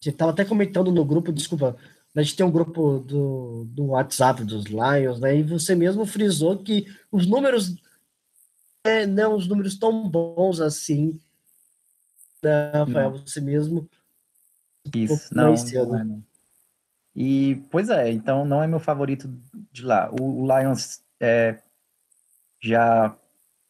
[0.00, 1.76] Você estava até comentando no grupo, desculpa.
[2.16, 5.36] A gente tem um grupo do, do WhatsApp dos Lions, né?
[5.36, 7.76] E você mesmo frisou que os números
[8.82, 11.20] é, não os números tão bons assim
[12.42, 13.10] né, Rafael?
[13.10, 13.18] Não.
[13.18, 13.88] Você mesmo.
[14.94, 16.24] Isso, não, não, é, não.
[17.14, 19.28] E, pois é, então não é meu favorito
[19.72, 20.10] de lá.
[20.20, 21.60] O, o Lions é,
[22.60, 23.16] já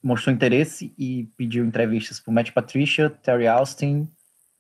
[0.02, 4.06] mostrou interesse e pediu entrevistas para o Matt Patricia, Terry Austin,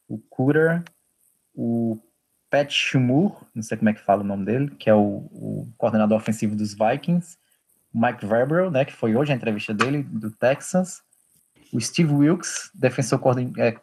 [0.08, 0.82] o Cooter,
[1.54, 1.98] o
[2.50, 5.72] Pat Shumur, não sei como é que fala o nome dele, que é o, o
[5.76, 7.36] coordenador ofensivo dos Vikings,
[7.92, 11.02] Mike Verbero, né, que foi hoje a entrevista dele, do Texans,
[11.72, 13.20] o Steve Wilkes, defensor
[13.58, 13.76] é,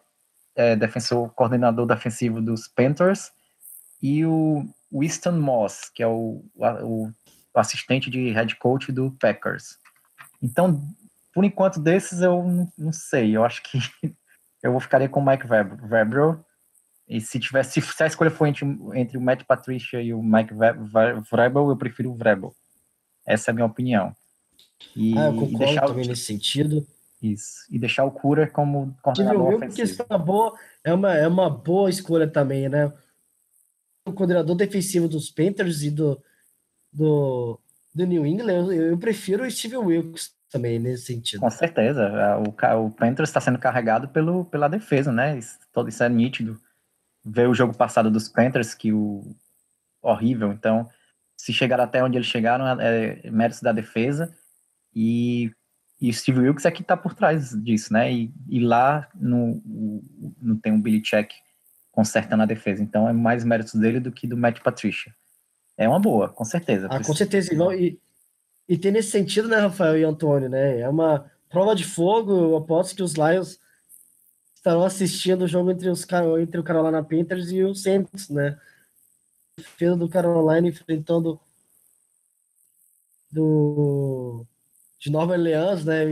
[0.56, 3.32] é, defensor coordenador defensivo dos Panthers,
[4.02, 7.12] e o Winston Moss, que é o, o,
[7.56, 9.78] assistente de head coach do Packers.
[10.42, 10.82] Então,
[11.34, 13.80] por enquanto desses eu não, não sei, eu acho que
[14.62, 16.46] eu ficaria com o Mike Vrabel,
[17.08, 20.54] e se tivesse, se a escolha for entre, entre o Matt Patricia e o Mike
[21.30, 22.56] Vrabel, eu prefiro o Vrabel.
[23.26, 24.16] Essa é a minha opinião.
[24.96, 26.08] E, ah, eu concordo também o...
[26.10, 26.86] nesse sentido.
[27.22, 27.66] Isso.
[27.70, 30.04] E deixar o Cura como coordenador ofensivo.
[30.04, 32.92] Que boa, é, uma, é uma boa escolha também, né?
[34.06, 36.22] O coordenador defensivo dos Panthers e do,
[36.92, 37.58] do,
[37.96, 41.40] do New England, eu, eu prefiro o Steve Wilkes também nesse sentido.
[41.40, 42.12] Com certeza.
[42.40, 45.38] O, o Panthers está sendo carregado pelo, pela defesa, né?
[45.38, 46.60] Isso, todo isso é nítido.
[47.24, 49.36] Ver o jogo passado dos Panthers, que o
[50.02, 50.52] horrível.
[50.52, 50.90] Então,
[51.38, 54.36] se chegar até onde eles chegaram, é, é mérito da defesa.
[54.94, 55.52] E
[56.04, 58.12] e Steve Wilkes é que está por trás disso, né?
[58.12, 59.62] E, e lá no,
[60.42, 61.32] no, tem um Billy Check
[61.94, 62.84] consertando a defesa.
[62.84, 65.16] Então é mais mérito dele do que do Matt Patricia.
[65.78, 66.90] É uma boa, com certeza.
[66.92, 67.54] Ah, com certeza.
[67.74, 67.98] E,
[68.68, 70.82] e tem nesse sentido, né, Rafael e Antônio, né?
[70.82, 72.34] É uma prova de fogo.
[72.34, 73.58] Eu aposto que os Lions
[74.64, 76.08] estarão assistindo o jogo entre, os,
[76.42, 78.58] entre o Carolina Panthers e o Saints, né?
[79.58, 81.38] Defesa do Carolina enfrentando
[83.30, 84.46] do
[84.98, 86.06] de Nova Orleans, né?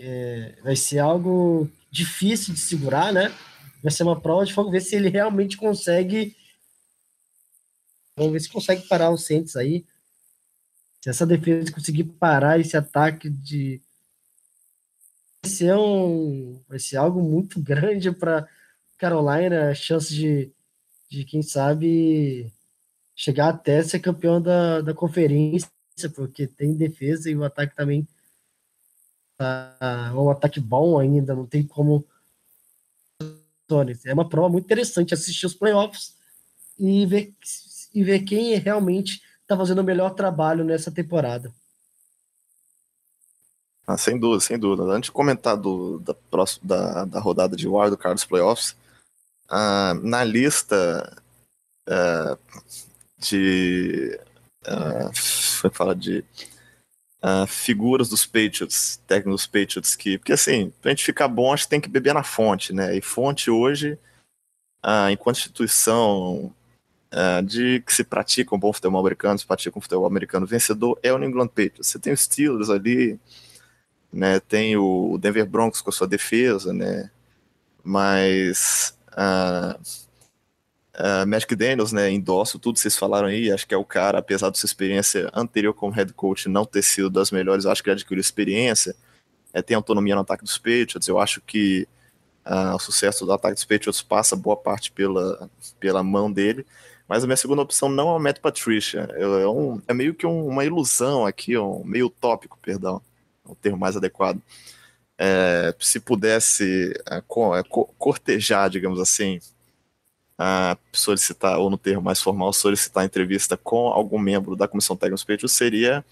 [0.00, 3.32] É, vai ser algo difícil de segurar, né?
[3.80, 6.36] Vai ser uma prova de fogo, ver se ele realmente consegue.
[8.16, 9.86] Vamos ver se consegue parar o Saints aí.
[11.00, 13.80] Se essa defesa conseguir parar esse ataque de.
[15.46, 18.46] Ser, um, vai ser algo muito grande para
[18.98, 20.50] Carolina, a chance de,
[21.08, 22.52] de, quem sabe,
[23.14, 25.70] chegar até ser campeão da, da conferência,
[26.14, 28.06] porque tem defesa e o ataque também
[29.40, 32.04] uh, um ataque bom ainda, não tem como.
[34.04, 36.14] É uma prova muito interessante assistir os playoffs
[36.78, 37.34] e ver,
[37.92, 41.52] e ver quem realmente está fazendo o melhor trabalho nessa temporada.
[43.86, 44.82] Ah, sem dúvida, sem dúvida.
[44.90, 48.76] Antes de comentar do, da, próxima, da, da rodada de War do Carlos Playoffs,
[49.48, 51.22] ah, na lista
[51.88, 52.36] ah,
[53.18, 54.18] de.
[54.66, 55.10] Ah,
[55.72, 56.24] fala de
[57.22, 61.64] uh, figuras dos Patriots, técnicos dos Patriots, que, porque assim, pra gente ficar bom, acho
[61.64, 62.96] que tem que beber na fonte, né?
[62.96, 63.98] E fonte hoje,
[64.84, 66.52] uh, enquanto instituição
[67.46, 71.10] de que se pratica um bom futebol americano, se pratica um futebol americano vencedor, é
[71.12, 71.86] o New England Patriots.
[71.86, 73.18] Você tem os Steelers ali,
[74.16, 74.40] né?
[74.40, 77.10] Tem o Denver Broncos com a sua defesa, né?
[77.84, 79.78] Mas uh,
[80.98, 84.18] Uh, Magic Daniels, né, endosso tudo que vocês falaram aí, acho que é o cara,
[84.18, 87.90] apesar da sua experiência anterior como head coach não ter sido das melhores, acho que
[87.90, 88.96] ele adquiriu experiência,
[89.52, 91.86] é, tem autonomia no ataque dos Patriots, eu acho que
[92.46, 96.64] uh, o sucesso do ataque dos Patriots passa boa parte pela, pela mão dele,
[97.06, 100.26] mas a minha segunda opção não é o Matt Patricia, é, um, é meio que
[100.26, 103.02] um, uma ilusão aqui, um meio utópico, perdão,
[103.46, 104.40] é o termo mais adequado.
[105.18, 107.22] É, se pudesse uh,
[107.68, 109.40] co cortejar, digamos assim,
[110.38, 115.24] a solicitar, ou no termo mais formal, solicitar entrevista com algum membro da Comissão Técnica
[115.26, 116.04] Patriots seria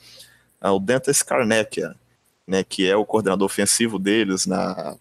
[0.62, 1.94] uh, o Dante Scarnecchia,
[2.46, 4.96] né, que é o coordenador ofensivo deles na,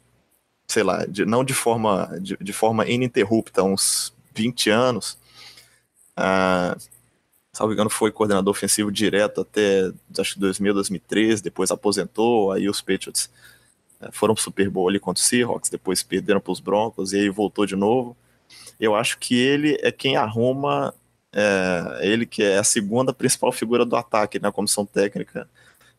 [0.68, 5.18] sei lá, de, não de forma, de, de, forma ininterrupta, uns 20 anos.
[6.18, 6.78] Uh,
[7.54, 12.82] salvo engano, foi coordenador ofensivo direto até, acho que 2000, 2013, depois aposentou, aí os
[12.82, 13.30] Patriots
[14.02, 17.18] uh, foram pro Super Bowl ali contra os Seahawks, depois perderam para os Broncos, e
[17.20, 18.18] aí voltou de novo
[18.80, 20.94] eu acho que ele é quem arruma,
[21.32, 25.50] é, ele que é a segunda principal figura do ataque na comissão técnica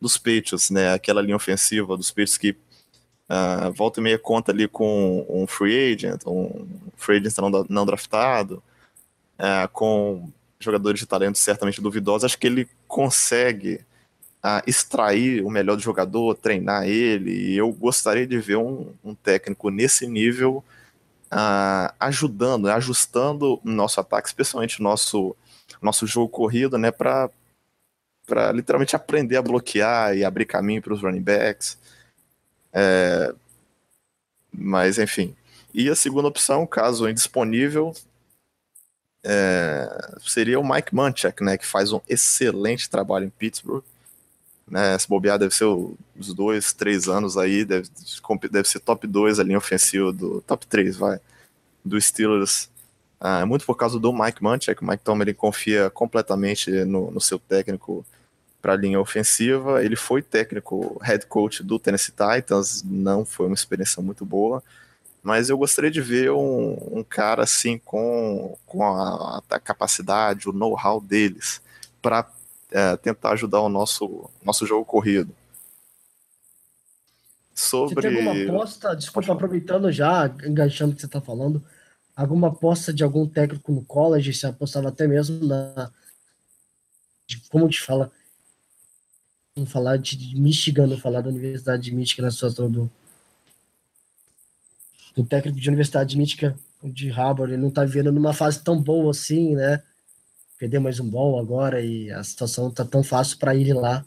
[0.01, 0.93] dos Patriots, né?
[0.93, 5.95] Aquela linha ofensiva dos Patriots que uh, volta e meia conta ali com um free
[5.95, 8.63] agent, um free agent não, não draftado,
[9.39, 10.31] uh, com
[10.65, 12.25] jogadores de talento certamente duvidosos.
[12.25, 13.81] Acho que ele consegue
[14.45, 17.31] uh, extrair o melhor do jogador, treinar ele.
[17.31, 20.65] E eu gostaria de ver um, um técnico nesse nível
[21.33, 25.37] uh, ajudando, ajustando o nosso ataque, especialmente o nosso,
[25.83, 27.31] nosso jogo corrido, né, para
[28.53, 31.79] literalmente aprender a bloquear e abrir caminho para os running backs.
[32.73, 33.35] É,
[34.53, 35.35] mas, enfim.
[35.73, 37.93] E a segunda opção, caso indisponível,
[39.25, 39.89] é,
[40.21, 43.83] seria o Mike Munchak, né, que faz um excelente trabalho em Pittsburgh.
[44.69, 47.89] Né, se bobear, deve ser os dois, três anos aí, deve,
[48.51, 50.41] deve ser top 2 a linha ofensiva do.
[50.43, 51.21] Top 3, vai.
[51.85, 52.71] Do Steelers.
[53.21, 54.83] Ah, muito por causa do Mike Munchak.
[54.83, 58.05] O Mike Tomlin confia completamente no, no seu técnico
[58.61, 59.85] para a linha ofensiva.
[59.85, 64.63] Ele foi técnico, head coach do Tennessee Titans, não foi uma experiência muito boa.
[65.25, 70.53] Mas eu gostaria de ver um, um cara assim com, com a, a capacidade, o
[70.53, 71.63] know-how deles
[72.03, 72.31] para
[72.71, 75.35] é, tentar ajudar o nosso, nosso jogo corrido.
[77.55, 77.95] Sobre.
[77.95, 81.65] Você tem alguma aposta, desculpa, aproveitando já, enganchando o que você está falando,
[82.15, 85.91] alguma aposta de algum técnico no college, você apostava até mesmo na.
[87.49, 88.13] Como te fala?
[89.57, 92.91] Vamos falar de Michigan, não falar da Universidade de Michigan na situação do.
[95.15, 98.81] Do técnico de Universidade de Michigan, de Harvard, ele não está vivendo numa fase tão
[98.81, 99.83] boa assim, né?
[100.65, 104.05] perder mais um bom agora e a situação tá tão fácil para ir lá.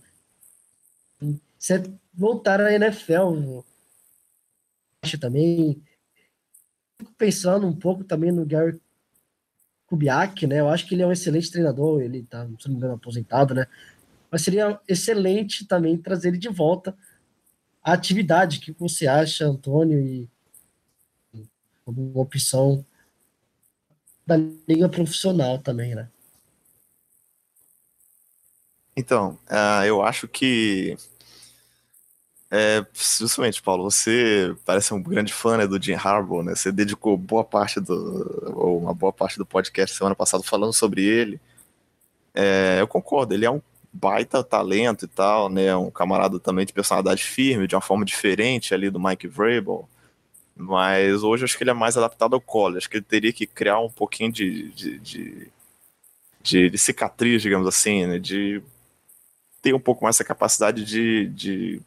[1.58, 1.84] Você
[2.14, 3.62] voltar à NFL
[5.20, 5.82] também.
[6.98, 8.80] Fico pensando um pouco também no Gary
[9.86, 10.60] Kubiak, né?
[10.60, 13.54] Eu acho que ele é um excelente treinador, ele tá, se não me engano, aposentado,
[13.54, 13.68] né?
[14.32, 16.98] Mas seria excelente também trazer ele de volta
[17.84, 18.58] à atividade.
[18.58, 20.00] O que você acha, Antônio?
[20.00, 20.28] E
[21.88, 22.86] alguma opção
[24.26, 24.36] da
[24.68, 26.10] liga profissional também, né?
[28.96, 30.98] Então, uh, eu acho que
[32.50, 36.56] é, justamente, Paulo, você parece um grande fã né, do Jim Harbaugh, né?
[36.56, 41.04] Você dedicou boa parte do, ou uma boa parte do podcast semana passada falando sobre
[41.04, 41.40] ele.
[42.34, 43.62] É, eu concordo, ele é um
[43.92, 45.76] baita talento e tal, né?
[45.76, 49.88] Um camarada também de personalidade firme, de uma forma diferente ali do Mike Vrabel.
[50.58, 52.80] Mas hoje acho que ele é mais adaptado ao college.
[52.80, 55.52] Acho que ele teria que criar um pouquinho de, de, de,
[56.42, 58.18] de, de cicatriz, digamos assim, né?
[58.18, 58.62] De
[59.62, 61.82] ter um pouco mais essa capacidade de, de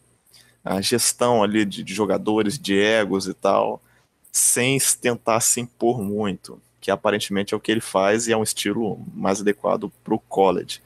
[0.65, 3.83] a gestão ali de, de jogadores, de egos e tal,
[4.31, 8.43] sem tentar se impor muito, que aparentemente é o que ele faz e é um
[8.43, 10.81] estilo mais adequado para o college.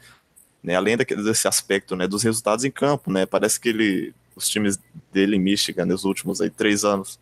[0.62, 0.74] Né?
[0.74, 3.26] Além desse aspecto né, dos resultados em campo, né?
[3.26, 4.78] parece que ele, os times
[5.12, 7.18] dele em Michigan nos últimos aí, três anos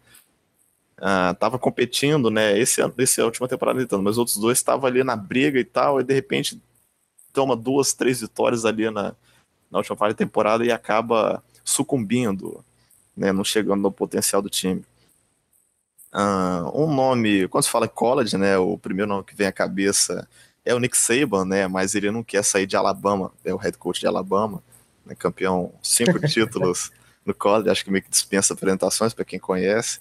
[1.32, 2.56] estava uh, competindo, né?
[2.56, 5.16] Esse ano, esse é a última temporada então, mas os outros dois estavam ali na
[5.16, 6.60] briga e tal, e de repente
[7.32, 9.14] toma duas, três vitórias ali na,
[9.70, 12.64] na última parte da temporada e acaba sucumbindo,
[13.16, 14.84] né, não chegando no potencial do time.
[16.14, 20.28] Uh, um nome, quando se fala college, né, o primeiro nome que vem à cabeça
[20.64, 23.78] é o Nick Saban, né, mas ele não quer sair de Alabama, é o head
[23.78, 24.62] coach de Alabama,
[25.06, 26.92] né, campeão cinco títulos
[27.24, 30.00] no college, acho que meio que dispensa apresentações para quem conhece,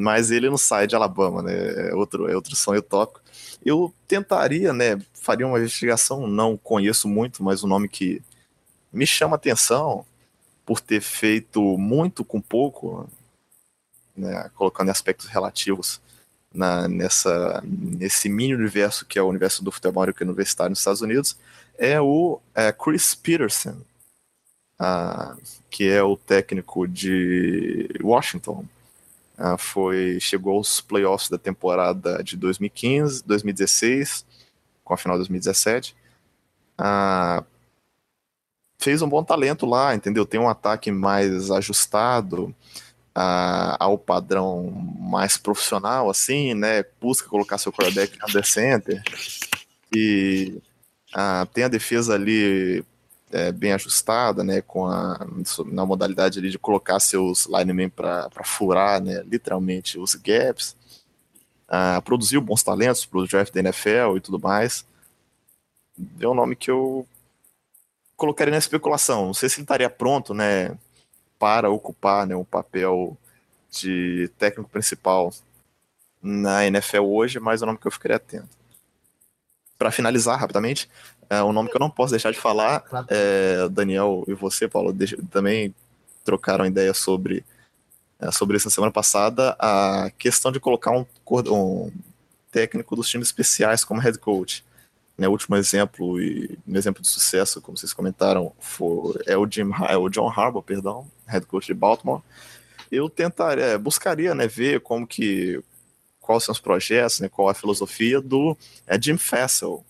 [0.00, 3.20] mas ele não sai de Alabama, né, é outro, é outro sonho tópico.
[3.64, 8.22] Eu tentaria, né, faria uma investigação, não conheço muito, mas o nome que
[8.90, 10.06] me chama atenção
[10.64, 13.06] por ter feito muito com pouco,
[14.16, 16.00] né, colocando aspectos relativos
[16.52, 21.36] na, nessa, nesse mini universo que é o universo do futebol universitário nos Estados Unidos,
[21.78, 23.76] é o é, Chris Peterson,
[24.78, 25.36] ah,
[25.70, 28.64] que é o técnico de Washington.
[29.42, 34.26] Ah, foi chegou aos playoffs da temporada de 2015, 2016,
[34.84, 35.96] com a final de 2017.
[36.76, 37.42] Ah,
[38.78, 40.26] fez um bom talento lá, entendeu?
[40.26, 42.54] Tem um ataque mais ajustado
[43.14, 46.84] a, ao padrão mais profissional, assim, né?
[47.00, 49.02] Busca colocar seu quarterback under center
[49.90, 50.60] e
[51.54, 52.84] tem a defesa ali
[53.30, 54.60] é, bem ajustada, né?
[54.62, 55.26] Com a
[55.66, 59.22] na modalidade ali de colocar seus linemen para furar, né?
[59.22, 60.76] Literalmente os gaps.
[62.04, 64.84] produziu bons talentos para o draft da NFL e tudo mais.
[66.20, 67.06] É um nome que eu
[68.20, 69.26] colocaria na especulação.
[69.26, 70.76] Não sei se ele estaria pronto, né,
[71.38, 73.16] para ocupar né, um papel
[73.70, 75.32] de técnico principal
[76.22, 78.48] na NFL hoje, mas é o nome que eu ficaria atento.
[79.78, 80.90] Para finalizar rapidamente,
[81.30, 84.92] é um nome que eu não posso deixar de falar, é, Daniel e você, Paulo,
[85.30, 85.72] também
[86.24, 87.44] trocaram ideia sobre,
[88.18, 91.92] é, sobre isso na semana passada, a questão de colocar um, um
[92.50, 94.64] técnico dos times especiais como head coach.
[95.16, 99.46] Né, o último exemplo e um exemplo de sucesso, como vocês comentaram, foi, é o
[99.48, 102.22] Jim, é o John Harbaugh, perdão, head coach de Baltimore.
[102.90, 105.62] Eu tentaria, é, buscaria, né, ver como que
[106.18, 108.56] quais são os projetos, né, qual a filosofia do
[108.86, 109.84] é Jim Fassel,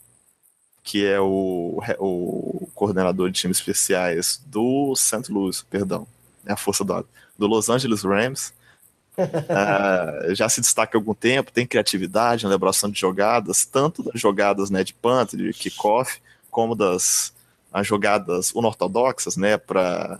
[0.82, 5.30] que é o, o coordenador de times especiais do St.
[5.30, 6.06] Louis, perdão,
[6.46, 7.06] é a força do,
[7.38, 8.52] do Los Angeles Rams,
[9.18, 14.20] uh, já se destaca há algum tempo, tem criatividade na elaboração de jogadas, tanto das
[14.20, 16.20] jogadas né, de punt, de kickoff,
[16.50, 17.32] como das
[17.72, 20.18] as jogadas unortodoxas, né, para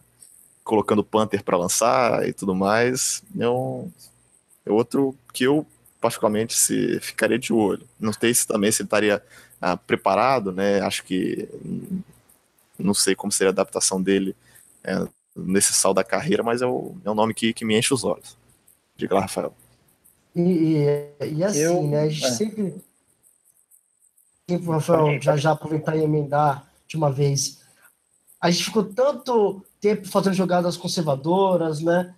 [0.62, 3.24] colocando punter para lançar e tudo mais.
[3.36, 3.90] É, um,
[4.64, 5.66] é outro que eu
[6.00, 7.86] particularmente se ficaria de olho.
[7.98, 9.22] Não sei se também se ele estaria
[9.61, 10.80] ah, preparado, né?
[10.80, 11.48] Acho que
[12.78, 14.34] não sei como seria a adaptação dele
[14.82, 15.06] é,
[15.36, 18.04] nesse sal da carreira, mas é, o, é um nome que, que me enche os
[18.04, 18.36] olhos.
[18.96, 19.54] Diga lá, Rafael.
[20.34, 22.02] E, e, e assim, eu, né?
[22.02, 22.30] A gente é.
[22.30, 22.74] sempre.
[24.66, 27.61] Rafael, já já aproveitar e emendar de uma vez.
[28.40, 32.14] A gente ficou tanto tempo fazendo jogadas conservadoras, né?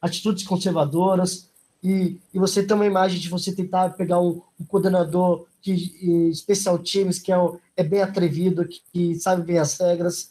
[0.00, 1.49] Atitudes conservadoras.
[1.82, 6.78] E, e você tem uma imagem de você tentar pegar um, um coordenador de especial
[6.78, 7.36] times que é,
[7.76, 10.30] é bem atrevido, que, que sabe bem as regras,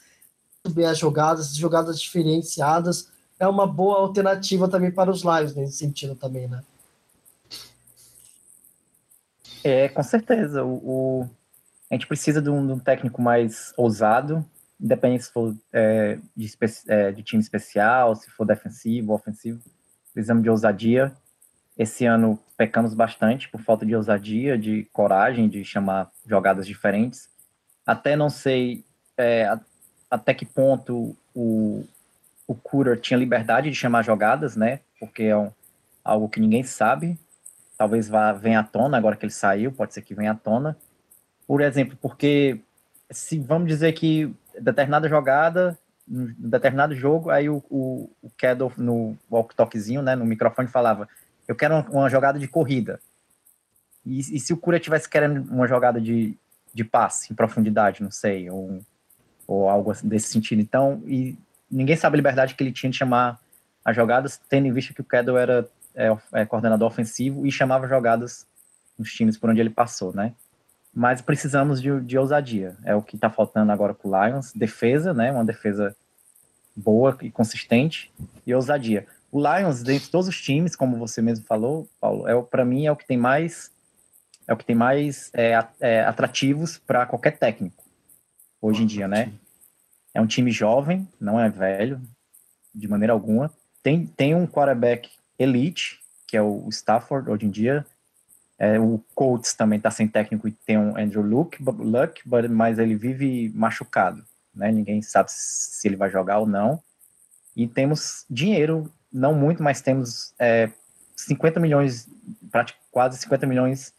[0.69, 6.13] bem as jogadas, jogadas diferenciadas é uma boa alternativa também para os lives nesse sentido
[6.13, 6.61] também, né?
[9.63, 10.63] É, com certeza.
[10.63, 10.73] O,
[11.21, 11.29] o
[11.89, 14.45] a gente precisa de um, de um, técnico mais ousado,
[14.79, 16.53] independente se for é, de,
[16.87, 19.59] é, de, time especial, se for defensivo, ofensivo.
[20.13, 21.15] Precisamos de ousadia.
[21.79, 27.29] Esse ano pecamos bastante por falta de ousadia, de coragem, de chamar jogadas diferentes.
[27.87, 28.83] Até não sei
[29.17, 29.57] é,
[30.11, 31.85] até que ponto o,
[32.45, 34.81] o Cooter tinha liberdade de chamar jogadas, né?
[34.99, 35.51] Porque é um,
[36.03, 37.17] algo que ninguém sabe.
[37.77, 40.75] talvez vá, venha à tona agora que ele saiu, pode ser que venha à tona.
[41.47, 42.59] Por exemplo, porque
[43.09, 50.01] se vamos dizer que determinada jogada, determinado jogo, aí o, o, o Kedel no walk-talkzinho,
[50.01, 51.07] né, no microfone falava,
[51.49, 52.99] eu quero uma, uma jogada de corrida.
[54.05, 56.37] E, e, se o Cura tivesse querendo uma jogada de,
[56.71, 58.79] de passe em profundidade, não sei, ou,
[59.47, 60.61] ou algo desse sentido.
[60.61, 61.35] Então, e
[61.69, 63.39] ninguém sabe a liberdade que ele tinha de chamar
[63.83, 67.87] as jogadas, tendo em vista que o Kedel era é, é, coordenador ofensivo e chamava
[67.87, 68.45] jogadas
[68.95, 70.35] nos times por onde ele passou, né?
[70.93, 72.77] Mas precisamos de, de ousadia.
[72.83, 74.53] É o que está faltando agora para o Lions.
[74.53, 75.31] Defesa, né?
[75.31, 75.95] Uma defesa
[76.75, 78.11] boa e consistente
[78.45, 79.07] e ousadia.
[79.31, 82.91] O Lions, dentre todos os times, como você mesmo falou, Paulo, é para mim é
[82.91, 83.71] o que tem mais
[84.47, 87.83] é o que tem mais é, é, atrativos para qualquer técnico
[88.59, 89.31] hoje em dia, né?
[90.11, 92.01] É um time jovem, não é velho
[92.73, 93.51] de maneira alguma.
[93.83, 97.85] Tem, tem um quarterback elite, que é o Stafford hoje em dia.
[98.57, 102.95] É, o Colts também está sem técnico e tem um Andrew Luck, Luck mas ele
[102.95, 104.71] vive machucado, né?
[104.71, 106.81] Ninguém sabe se ele vai jogar ou não.
[107.55, 110.69] E temos dinheiro, não muito, mas temos é,
[111.15, 112.07] 50 milhões,
[112.91, 113.93] quase 50 milhões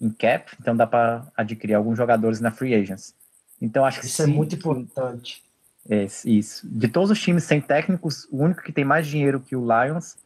[0.00, 3.14] em cap, então dá para adquirir alguns jogadores na free agents.
[3.60, 5.42] Então acho que isso é muito importante.
[5.88, 6.66] É, isso.
[6.68, 10.16] De todos os times sem técnicos, o único que tem mais dinheiro que o Lions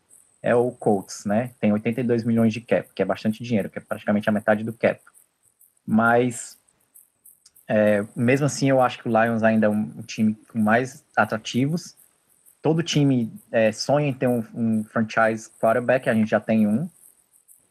[0.42, 1.52] é o Colts, né?
[1.58, 4.72] Tem 82 milhões de cap, que é bastante dinheiro, que é praticamente a metade do
[4.72, 5.00] cap.
[5.86, 6.58] Mas
[7.66, 11.04] é, mesmo assim, eu acho que o Lions ainda é um, um time com mais
[11.16, 11.96] atrativos.
[12.64, 16.88] Todo time é, sonha em ter um, um franchise quarterback, a gente já tem um.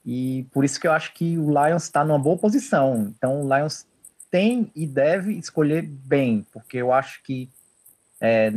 [0.06, 3.12] E por isso que eu acho que o Lions está numa boa posição.
[3.18, 3.88] Então o Lions
[4.30, 7.50] tem e deve escolher bem, porque eu acho que
[8.22, 8.52] é,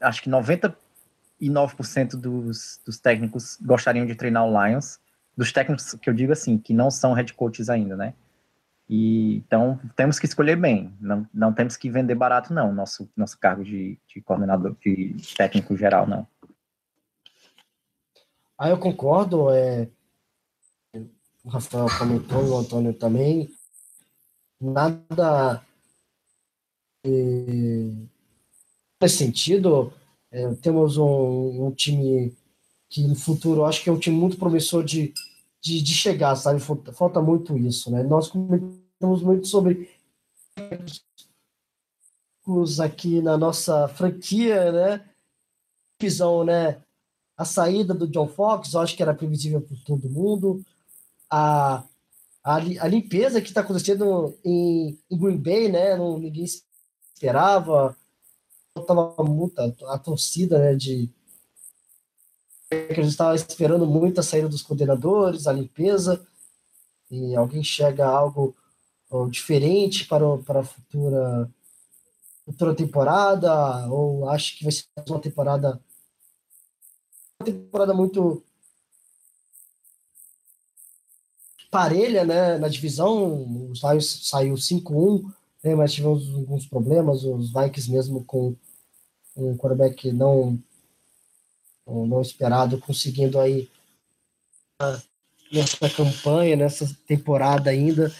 [0.00, 5.00] acho que 99% dos, dos técnicos gostariam de treinar o Lions,
[5.36, 8.14] dos técnicos que eu digo assim, que não são head coaches ainda, né?
[8.88, 13.38] E, então temos que escolher bem, não, não temos que vender barato, não, nosso, nosso
[13.38, 16.26] cargo de, de coordenador, de técnico geral, não.
[18.58, 19.50] Ah, eu concordo.
[19.50, 19.88] É,
[21.44, 23.48] o Rafael comentou, o Antônio também,
[24.60, 25.62] nada
[27.04, 27.10] é,
[29.00, 29.92] nesse sentido.
[30.30, 32.36] É, temos um, um, time
[32.90, 35.14] que no futuro acho que é um time muito promissor de,
[35.60, 36.60] de, de chegar, sabe?
[36.60, 38.02] Falta, falta, muito isso, né?
[38.02, 39.90] Nós comentamos muito sobre
[42.46, 45.10] os aqui na nossa franquia, né?
[46.00, 46.82] Visão, né?
[47.36, 50.64] A saída do John Fox, eu acho que era previsível para todo mundo
[51.30, 51.84] a,
[52.42, 55.96] a, a limpeza que está acontecendo em, em, Green Bay, né?
[55.96, 56.44] Não, ninguém
[57.14, 57.96] esperava.
[58.86, 60.74] Tava muito a, a torcida, né?
[60.74, 61.10] De
[62.68, 66.24] que a gente estava esperando muito a saída dos coordenadores, a limpeza,
[67.10, 68.54] e alguém chega a algo
[69.30, 71.50] diferente para, o, para a futura,
[72.44, 75.80] futura temporada, ou acha que vai ser uma temporada
[77.40, 78.42] uma temporada muito
[81.70, 83.70] parelha né, na divisão.
[83.70, 87.22] Os Lions saiu 5-1, né, mas tivemos alguns problemas.
[87.22, 88.56] Os Vikings, mesmo com
[89.36, 90.58] um quarterback não,
[91.88, 93.68] não esperado, conseguindo aí
[95.52, 98.12] nessa campanha, nessa temporada ainda.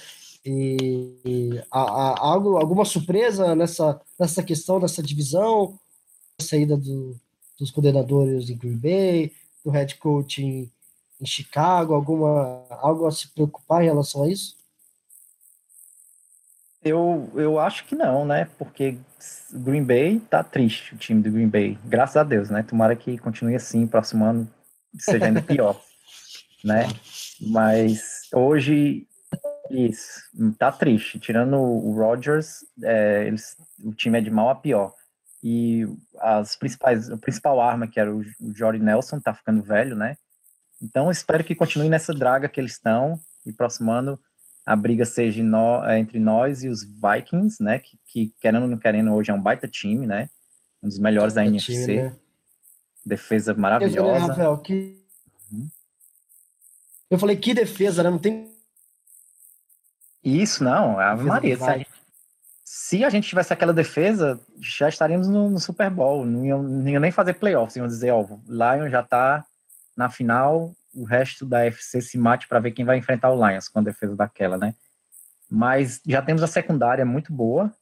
[0.44, 5.78] E, algo, alguma surpresa nessa, nessa questão dessa divisão,
[6.40, 7.16] saída do,
[7.58, 9.32] dos coordenadores em Green Bay,
[9.64, 10.70] do head coach em,
[11.20, 11.94] em Chicago?
[11.94, 14.56] Alguma, algo a se preocupar em relação a isso?
[16.82, 18.48] Eu, eu acho que não, né?
[18.56, 18.98] Porque
[19.52, 21.78] Green Bay tá triste, o time do Green Bay.
[21.84, 22.62] Graças a Deus, né?
[22.62, 24.48] Tomara que continue assim, próximo ano
[24.98, 25.80] seja ainda pior,
[26.64, 26.88] né?
[27.40, 29.06] Mas hoje,
[29.70, 30.20] isso,
[30.58, 31.18] tá triste.
[31.18, 34.94] Tirando o Rodgers, é, eles, o time é de mal a pior.
[35.42, 35.86] E
[36.18, 40.16] as principais, a principal arma, que era o, o Nelson, tá ficando velho, né?
[40.80, 44.18] Então, espero que continue nessa draga que eles estão e próximo ano
[44.68, 47.78] a briga seja no, é, entre nós e os Vikings, né?
[47.78, 50.28] Que, que, querendo ou não querendo, hoje é um baita time, né?
[50.82, 51.72] Um dos melhores da NFC.
[51.72, 52.16] Time, né?
[53.04, 53.98] Defesa maravilhosa.
[53.98, 55.02] Eu falei, Rafael, que...
[55.50, 55.68] Uhum.
[57.10, 58.10] Eu falei, que defesa, né?
[58.10, 58.52] Não tem.
[60.22, 60.98] Isso, não.
[60.98, 61.56] Ave Maria.
[61.56, 61.90] Se a, gente,
[62.62, 66.26] se a, gente, tivesse aquela defesa, já estaríamos no, no Super Bowl.
[66.26, 67.76] Não iam, não iam nem fazer playoffs.
[67.76, 69.46] Iam dizer, ó, o Lion já tá
[69.96, 73.68] na final o resto da FC se mate para ver quem vai enfrentar o Lions
[73.68, 74.74] com a defesa daquela, né?
[75.50, 77.72] Mas já temos a secundária muito boa.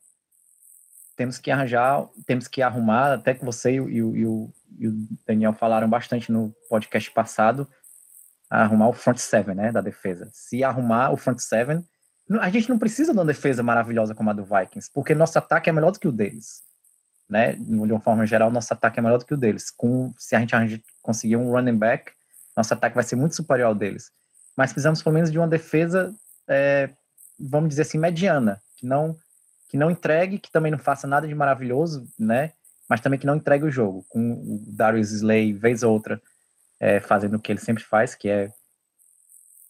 [1.17, 4.93] Temos que arranjar, temos que arrumar, até que você e o, e o, e o
[5.27, 7.67] Daniel falaram bastante no podcast passado,
[8.51, 10.29] arrumar o front seven, né, da defesa.
[10.33, 11.85] Se arrumar o front seven,
[12.41, 15.71] a gente não precisa de uma defesa maravilhosa como a do Vikings, porque nosso ataque
[15.71, 16.63] é melhor do que o deles,
[17.29, 17.53] né?
[17.55, 19.71] De uma forma geral, nosso ataque é melhor do que o deles.
[19.71, 22.13] Com se a gente conseguir um running back,
[22.57, 24.11] nosso ataque vai ser muito superior ao deles.
[24.57, 26.15] Mas precisamos pelo menos de uma defesa,
[26.49, 26.91] é,
[27.39, 29.17] vamos dizer assim, mediana, que não
[29.69, 32.53] que não entregue, que também não faça nada de maravilhoso, né?
[32.89, 36.23] Mas também que não entregue o jogo, com o Darius Slay, vez ou outra,
[36.79, 38.53] é, fazendo o que ele sempre faz, que é,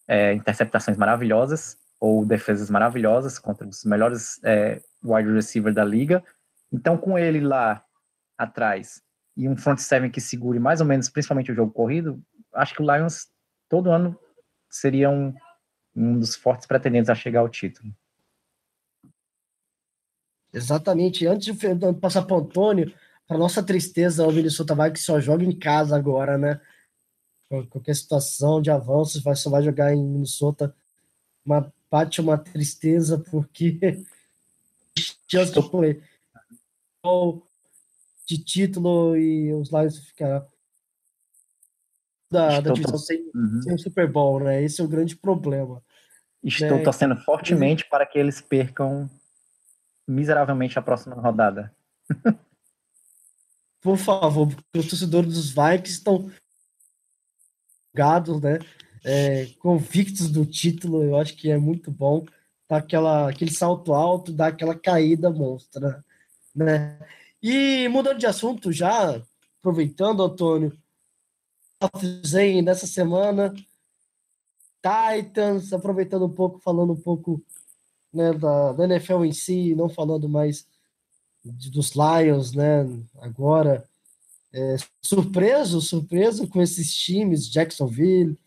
[0.06, 6.22] é, interceptações maravilhosas ou defesas maravilhosas contra os melhores é, wide receiver da liga.
[6.70, 7.82] Então, com ele lá
[8.36, 9.00] atrás
[9.36, 12.22] e um front seven que segure mais ou menos, principalmente o jogo corrido,
[12.56, 13.28] acho que o Lions
[13.68, 14.18] todo ano
[14.70, 15.34] seria um,
[15.94, 17.92] um dos fortes pretendentes a chegar ao título.
[20.52, 21.26] Exatamente.
[21.26, 22.92] Antes de passar para o Antônio,
[23.26, 26.60] para nossa tristeza, o Minnesota vai que só joga em casa agora, né?
[27.68, 30.74] Qualquer situação de avanços vai, só vai jogar em Minnesota.
[31.44, 33.78] Uma, bate uma tristeza, porque
[35.28, 36.02] chance play
[38.26, 40.44] de título e os Lions ficarão
[42.30, 43.62] da, da divisão sem, uhum.
[43.62, 44.62] sem Super Bowl, né?
[44.62, 45.82] Esse é o grande problema.
[46.42, 46.84] Estou né?
[46.84, 49.10] torcendo fortemente para que eles percam
[50.06, 51.74] miseravelmente a próxima rodada.
[53.80, 56.30] Por favor, porque os torcedores dos Vikings estão
[57.94, 58.58] gados, né?
[59.04, 62.24] É, convictos do título, eu acho que é muito bom.
[62.66, 66.04] Tá aquela, aquele salto alto, dá aquela caída monstra,
[66.54, 66.98] né?
[67.40, 69.22] E mudando de assunto já,
[69.60, 70.76] aproveitando, Antônio,
[72.36, 73.54] aí nessa semana,
[74.82, 77.42] Titans, aproveitando um pouco, falando um pouco
[78.12, 80.66] né, da, da NFL em si, não falando mais
[81.44, 82.86] de, dos Lions, né?
[83.18, 83.86] Agora,
[84.52, 88.38] é, surpreso, surpreso com esses times, Jacksonville,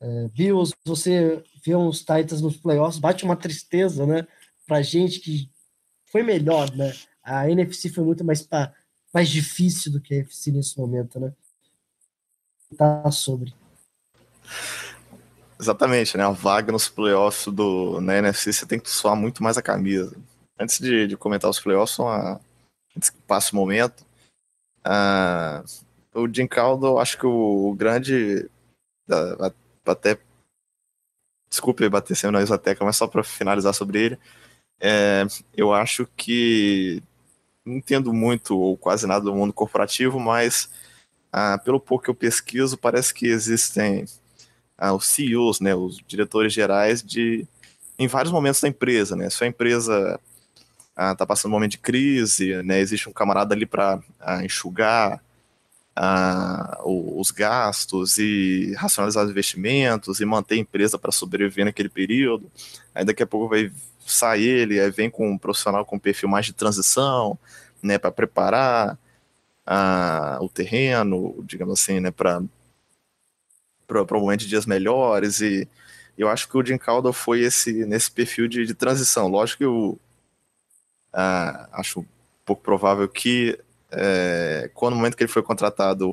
[0.00, 4.26] é, Bills, você vê uns Titans nos playoffs, bate uma tristeza, né?
[4.66, 5.50] Pra gente que
[6.06, 6.92] foi melhor, né?
[7.22, 8.74] A NFC foi muito mais, pra,
[9.12, 11.32] mais difícil do que a NFC nesse momento, né?
[12.76, 13.54] Tá sobre.
[15.60, 16.24] Exatamente, né?
[16.24, 20.16] A vaga nos playoffs do, na NFC você tem que suar muito mais a camisa.
[20.58, 22.40] Antes de, de comentar os playoffs, uma,
[22.96, 24.04] antes que passe o momento,
[24.86, 25.62] uh,
[26.14, 28.48] o Jim Caldo, acho que o, o grande.
[29.08, 29.52] Uh,
[29.86, 30.18] até.
[31.48, 34.18] Desculpe bater sem na isoteca, mas só para finalizar sobre ele.
[34.80, 35.24] É,
[35.56, 37.02] eu acho que.
[37.64, 40.68] Não entendo muito ou quase nada do mundo corporativo, mas
[41.32, 44.04] uh, pelo pouco que eu pesquiso, parece que existem
[44.76, 47.46] ah, os CEOs, né, os diretores gerais de
[47.98, 49.30] em vários momentos da empresa, né?
[49.30, 50.18] Se a empresa
[50.90, 55.22] está ah, passando um momento de crise, né, existe um camarada ali para ah, enxugar
[55.94, 62.50] ah, os gastos e racionalizar os investimentos e manter a empresa para sobreviver naquele período.
[62.94, 63.70] Aí daqui a pouco vai
[64.06, 67.38] sair ele, aí vem com um profissional com um perfil mais de transição,
[67.82, 68.98] né, para preparar
[69.66, 72.42] ah, o terreno, digamos assim, né, para
[73.86, 75.68] para um momento de dias melhores e
[76.16, 79.28] eu acho que o Jim Caldwell foi esse nesse perfil de, de transição.
[79.28, 79.98] Lógico que eu
[81.12, 82.06] ah, acho um
[82.44, 83.58] pouco provável que
[83.92, 86.12] é, quando no momento que ele foi contratado,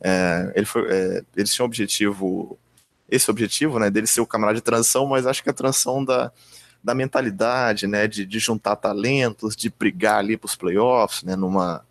[0.00, 2.58] é, ele foi, é, eles tinham objetivo,
[3.10, 6.32] esse objetivo, né, dele ser o camarada de transição, mas acho que a transição da,
[6.84, 11.84] da mentalidade, né, de, de juntar talentos, de brigar ali para os playoffs, né, numa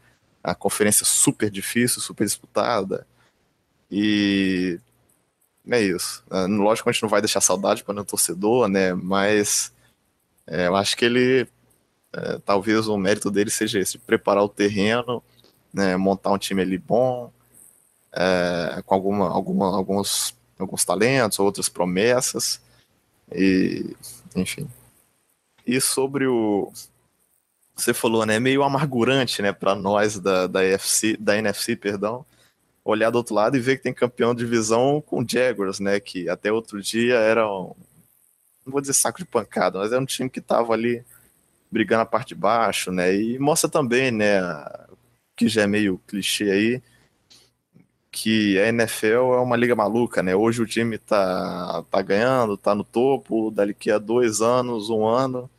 [0.44, 3.08] a conferência super difícil, super disputada.
[3.89, 4.80] E
[5.70, 6.24] é isso.
[6.30, 8.94] É, lógico que a gente não vai deixar saudade para o torcedor, né?
[8.94, 9.74] Mas
[10.46, 11.48] é, eu acho que ele,
[12.12, 15.24] é, talvez o mérito dele seja esse, preparar o terreno,
[15.74, 15.96] né?
[15.96, 17.32] montar um time ali bom,
[18.12, 22.62] é, com alguma, alguma, alguns, alguns talentos, outras promessas,
[23.32, 23.96] e
[24.36, 24.68] enfim.
[25.66, 26.72] E sobre o.
[27.76, 28.39] Você falou, né?
[28.39, 32.26] Meio amargurante, né, para nós da, da, FC, da NFC, perdão
[32.84, 35.99] olhar do outro lado e ver que tem campeão de divisão com Jaguars, né?
[35.99, 37.74] Que até outro dia era um,
[38.66, 41.03] não vou dizer saco de pancada, mas era um time que tava ali
[41.72, 43.16] brigando a parte de baixo, né?
[43.16, 44.39] E mostra também, né,
[45.36, 46.84] que já é meio clichê aí,
[48.14, 50.36] que a NFL é uma liga maluca, né?
[50.36, 55.49] Hoje o time tá, tá ganhando, tá no topo, daqui a dois anos, um ano,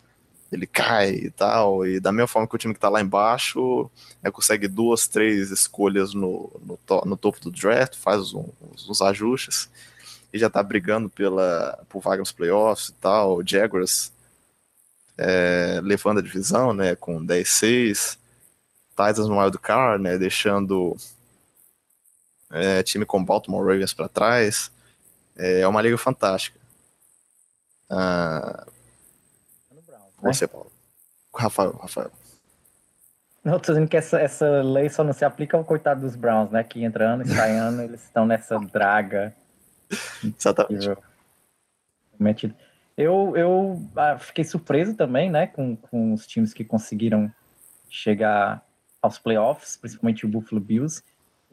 [0.53, 1.85] ele cai e tal.
[1.85, 3.91] E da mesma forma que o time que tá lá embaixo
[4.23, 8.89] né, consegue duas, três escolhas no, no, to, no topo do draft, faz um, uns,
[8.89, 9.69] uns, ajustes
[10.33, 13.39] e já tá brigando pela, por vaga nos playoffs e tal.
[13.39, 14.13] O Jaguars
[15.19, 18.17] é, levando a divisão, né, com 10-6.
[18.91, 20.97] Titans no wild card, né, deixando
[22.55, 24.71] é, time com Baltimore Ravens para trás.
[25.37, 26.59] É, é uma liga fantástica.
[27.91, 28.67] Ah,
[29.71, 30.33] né?
[30.33, 30.71] você, Paulo.
[31.35, 32.11] Rafael, Rafael.
[33.45, 36.51] Não, tô dizendo que essa, essa lei só não se aplica ao coitado dos Browns,
[36.51, 36.63] né?
[36.65, 39.35] Que entra ano e sai ano, eles estão nessa draga.
[40.23, 40.97] Exatamente.
[42.19, 42.55] Metido.
[42.97, 47.31] Eu, eu ah, fiquei surpreso também, né, com, com os times que conseguiram
[47.91, 48.65] chegar
[49.03, 51.03] aos playoffs, principalmente o Buffalo Bills.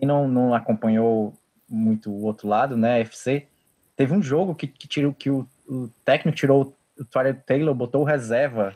[0.02, 1.34] E não, não acompanhou
[1.70, 3.47] muito o outro lado, né, FC.
[3.95, 8.02] Teve um jogo que, que, tirou, que o, o técnico tirou o Tyler Taylor, botou
[8.02, 8.76] o reserva.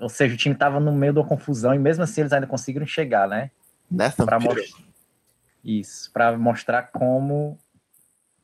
[0.00, 2.86] Ou seja, o time estava no meio uma confusão e mesmo assim eles ainda conseguiram
[2.86, 3.50] chegar, né?
[3.90, 4.82] Nathan Pra mostrar,
[5.64, 7.58] isso, para mostrar como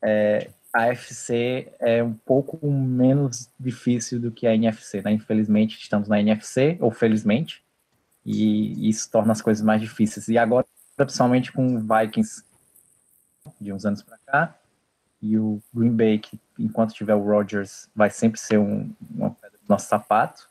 [0.03, 5.13] é, a FC é um pouco menos difícil do que a NFC, né?
[5.13, 7.63] Infelizmente estamos na NFC, ou felizmente,
[8.25, 10.29] e isso torna as coisas mais difíceis.
[10.29, 10.67] E agora,
[11.05, 12.45] principalmente com o Vikings
[13.61, 14.59] de uns anos para cá,
[15.21, 19.59] e o Green Bay, que enquanto tiver o Rodgers, vai sempre ser um, uma pedra
[19.59, 20.49] do nosso sapato.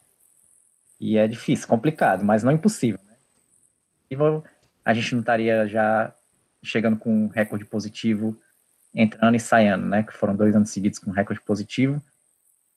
[0.99, 2.99] E é difícil, complicado, mas não impossível.
[3.05, 4.43] Né?
[4.85, 6.13] A gente não estaria já
[6.63, 8.39] chegando com um recorde positivo
[8.93, 10.03] entrando e saindo, né?
[10.03, 12.01] Que foram dois anos seguidos com recorde positivo.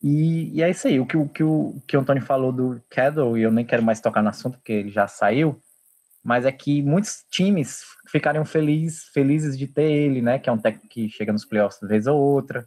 [0.03, 1.01] E, e é isso aí.
[1.01, 3.83] O que, o, que o que o Antônio falou do Cadell, e eu nem quero
[3.83, 5.61] mais tocar no assunto, porque ele já saiu,
[6.25, 10.39] mas é que muitos times ficariam feliz, felizes de ter ele, né?
[10.39, 12.67] Que é um técnico que chega nos playoffs vez ou outra,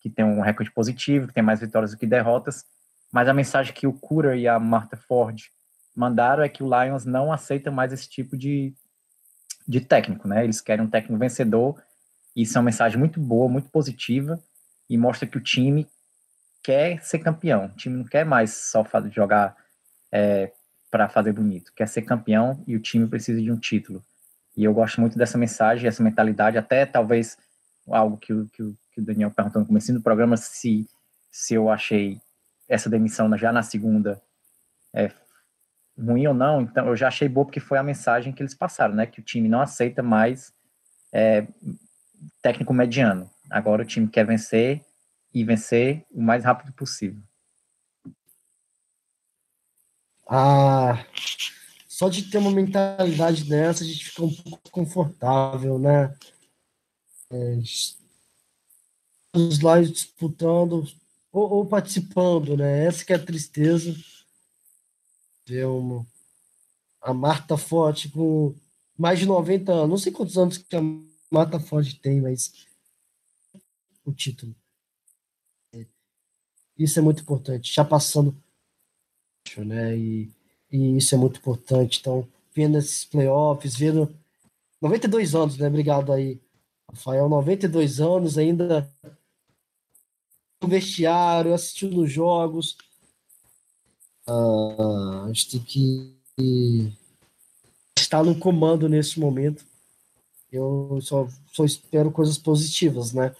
[0.00, 2.64] que tem um recorde positivo, que tem mais vitórias do que derrotas.
[3.12, 5.38] Mas a mensagem que o Cura e a Martha Ford
[5.94, 8.74] mandaram é que o Lions não aceita mais esse tipo de,
[9.66, 10.42] de técnico, né?
[10.42, 11.80] Eles querem um técnico vencedor.
[12.34, 14.42] Isso é uma mensagem muito boa, muito positiva
[14.90, 15.86] e mostra que o time
[16.64, 17.66] quer ser campeão.
[17.66, 19.56] O time não quer mais só jogar
[20.10, 20.52] é,
[20.90, 24.02] para fazer bonito, quer ser campeão e o time precisa de um título.
[24.56, 27.36] E eu gosto muito dessa mensagem, essa mentalidade, até talvez
[27.86, 30.88] algo que que que o Daniel perguntou no começo do programa, se,
[31.30, 32.20] se eu achei
[32.68, 34.20] essa demissão já na segunda
[34.92, 35.12] é,
[35.96, 38.94] ruim ou não, então eu já achei boa porque foi a mensagem que eles passaram,
[38.94, 39.06] né?
[39.06, 40.52] Que o time não aceita mais
[41.12, 41.46] é,
[42.42, 43.30] técnico mediano.
[43.48, 44.84] Agora o time quer vencer
[45.32, 47.22] e vencer o mais rápido possível.
[50.28, 51.06] Ah,
[51.88, 56.14] só de ter uma mentalidade dessa, a gente fica um pouco confortável, né?
[57.30, 57.58] É,
[59.34, 60.86] os lá disputando
[61.32, 62.84] ou, ou, participando, né?
[62.84, 63.94] Essa que é a tristeza.
[65.46, 66.06] Ver uma,
[67.00, 68.54] a Marta Forte com
[68.98, 70.80] mais de 90 anos, não sei quantos anos que a
[71.30, 72.52] Marta Forte tem, mas
[74.04, 74.54] o título.
[76.76, 77.72] Isso é muito importante.
[77.72, 78.36] Já passando,
[79.56, 79.96] né?
[79.96, 80.30] E,
[80.70, 81.98] e isso é muito importante.
[82.00, 84.12] Então, vendo esses playoffs, vendo
[84.80, 85.68] 92 anos, né?
[85.68, 86.40] Obrigado aí,
[86.88, 87.28] Rafael.
[87.28, 88.88] 92 anos ainda
[90.62, 92.76] no vestiário, assistindo os jogos.
[94.26, 96.92] Uh, a gente tem que
[97.98, 99.64] estar no comando nesse momento.
[100.50, 103.34] Eu só, só espero coisas positivas, né?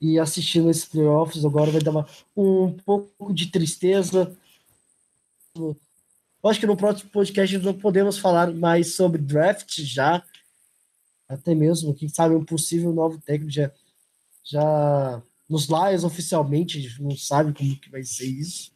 [0.00, 2.06] E assistindo esses playoffs agora vai dar uma,
[2.36, 4.36] um pouco de tristeza.
[5.54, 5.76] Eu
[6.44, 10.24] acho que no próximo podcast não podemos falar mais sobre draft já.
[11.28, 13.72] Até mesmo, quem sabe, um possível novo técnico já,
[14.44, 18.72] já nos Lions oficialmente, a gente não sabe como que vai ser isso.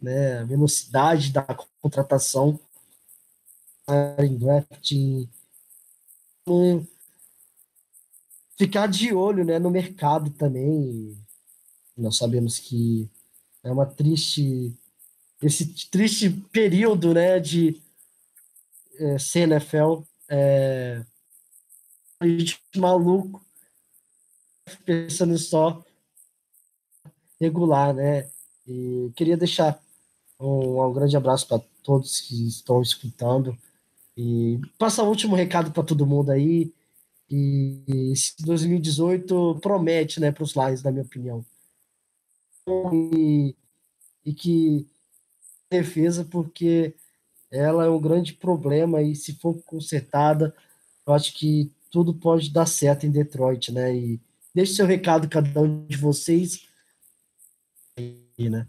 [0.00, 0.40] Né?
[0.40, 1.42] A velocidade da
[1.80, 2.60] contratação
[4.18, 4.92] em draft.
[8.56, 11.16] Ficar de olho né, no mercado também.
[11.96, 13.10] Nós sabemos que
[13.62, 14.74] é uma triste
[15.42, 17.80] esse triste período né, de
[18.98, 21.04] é, CNFL é,
[22.20, 23.44] a gente maluco
[24.84, 25.84] pensando só
[27.40, 28.30] regular, né?
[28.66, 29.82] E queria deixar
[30.38, 33.58] um, um grande abraço para todos que estão escutando
[34.16, 36.72] e passar o último recado para todo mundo aí.
[37.28, 41.44] E 2018 promete, né, para os Lions, na minha opinião.
[42.92, 43.56] E,
[44.24, 44.86] e que
[45.72, 46.94] defesa, porque
[47.50, 50.54] ela é um grande problema e se for consertada,
[51.06, 53.94] eu acho que tudo pode dar certo em Detroit, né?
[53.94, 54.20] E
[54.54, 56.66] deixe seu recado cada um de vocês.
[58.38, 58.66] Né?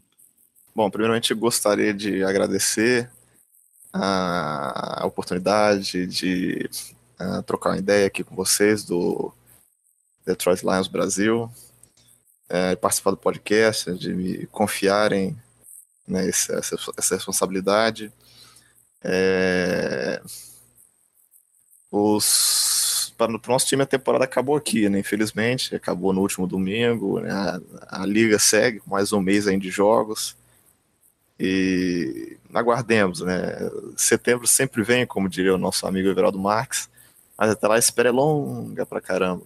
[0.75, 3.09] Bom, primeiramente gostaria de agradecer
[3.93, 6.69] a oportunidade de
[7.19, 9.31] uh, trocar uma ideia aqui com vocês do
[10.25, 11.43] Detroit Lions Brasil,
[12.49, 15.37] uh, participar do podcast, de me confiarem
[16.07, 16.55] né, essa,
[16.97, 18.11] essa, responsabilidade.
[19.03, 20.21] É,
[21.91, 24.99] os para o nosso time a temporada acabou aqui, né?
[24.99, 27.19] Infelizmente, acabou no último domingo.
[27.19, 27.31] Né?
[27.31, 27.59] A,
[28.01, 30.35] a, liga segue mais um mês ainda de jogos.
[31.39, 33.57] E aguardemos, né?
[33.97, 36.89] Setembro sempre vem, como diria o nosso amigo Everaldo Marques,
[37.37, 39.43] mas até lá a espera é longa pra caramba.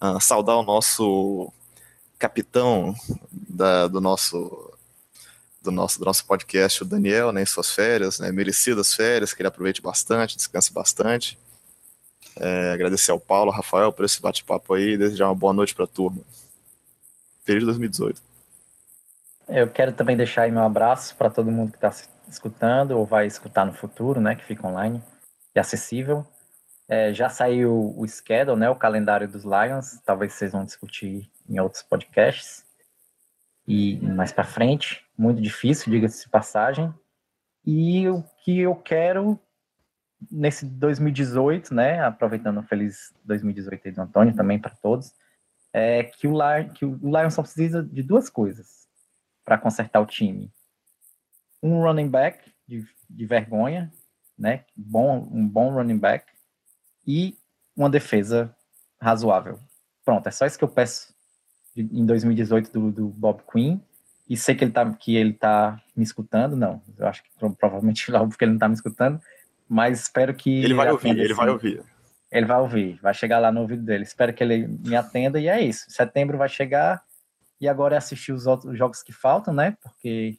[0.00, 1.52] Ah, saudar o nosso
[2.18, 2.94] capitão
[3.30, 4.72] da, do nosso
[5.66, 9.42] do nosso, do nosso podcast, o Daniel, né, em suas férias, né, merecidas férias, que
[9.42, 11.38] ele aproveite bastante, descanse bastante.
[12.38, 15.84] É, agradecer ao Paulo, ao Rafael por esse bate-papo aí desejar uma boa noite para
[15.84, 16.22] a turma.
[17.44, 18.22] Feliz 2018.
[19.48, 21.92] Eu quero também deixar aí meu abraço para todo mundo que está
[22.28, 25.02] escutando ou vai escutar no futuro, né, que fica online
[25.54, 26.26] e acessível.
[26.88, 31.58] É, já saiu o schedule, né, o calendário dos Lions, talvez vocês vão discutir em
[31.58, 32.65] outros podcasts
[33.66, 36.92] e mais para frente, muito difícil, diga-se de passagem.
[37.64, 39.40] E o que eu quero
[40.30, 45.12] nesse 2018, né, aproveitando o feliz 2018 aí do Antônio também para todos,
[45.72, 48.88] é que o, Lion, que o Lions só precisa de duas coisas
[49.44, 50.52] para consertar o time.
[51.62, 53.92] Um running back de, de vergonha,
[54.38, 56.32] né, bom, um bom running back
[57.06, 57.36] e
[57.76, 58.54] uma defesa
[59.00, 59.58] razoável.
[60.04, 61.15] Pronto, é só isso que eu peço
[61.76, 63.80] em 2018 do, do Bob Quinn
[64.28, 68.10] e sei que ele tá que ele tá me escutando, não, eu acho que provavelmente
[68.12, 69.20] óbvio que ele não tá me escutando,
[69.68, 71.82] mas espero que ele vai ouvir, ele vai ouvir.
[72.30, 74.02] Ele vai ouvir, vai chegar lá no ouvido dele.
[74.02, 75.86] Espero que ele me atenda e é isso.
[75.88, 77.02] Setembro vai chegar
[77.60, 79.76] e agora é assistir os outros jogos que faltam, né?
[79.80, 80.36] Porque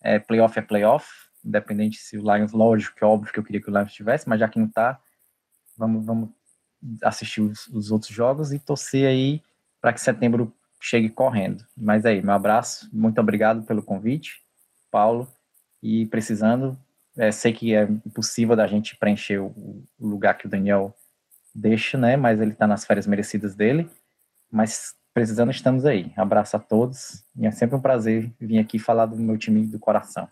[0.00, 1.08] é playoff é playoff,
[1.44, 4.28] independente se o Lions, lógico que é óbvio que eu queria que o Lions tivesse,
[4.28, 5.00] mas já que não tá,
[5.76, 6.30] vamos, vamos
[7.02, 9.42] assistir os, os outros jogos e torcer aí
[9.80, 11.64] para que setembro chegue correndo.
[11.76, 14.42] Mas aí, meu abraço, muito obrigado pelo convite,
[14.90, 15.28] Paulo,
[15.82, 16.78] e precisando,
[17.16, 19.46] é, sei que é impossível da gente preencher o,
[19.98, 20.94] o lugar que o Daniel
[21.54, 22.16] deixa, né?
[22.16, 23.88] Mas ele está nas férias merecidas dele.
[24.50, 26.12] Mas precisando, estamos aí.
[26.16, 29.78] Abraço a todos e é sempre um prazer vir aqui falar do meu time do
[29.78, 30.28] coração.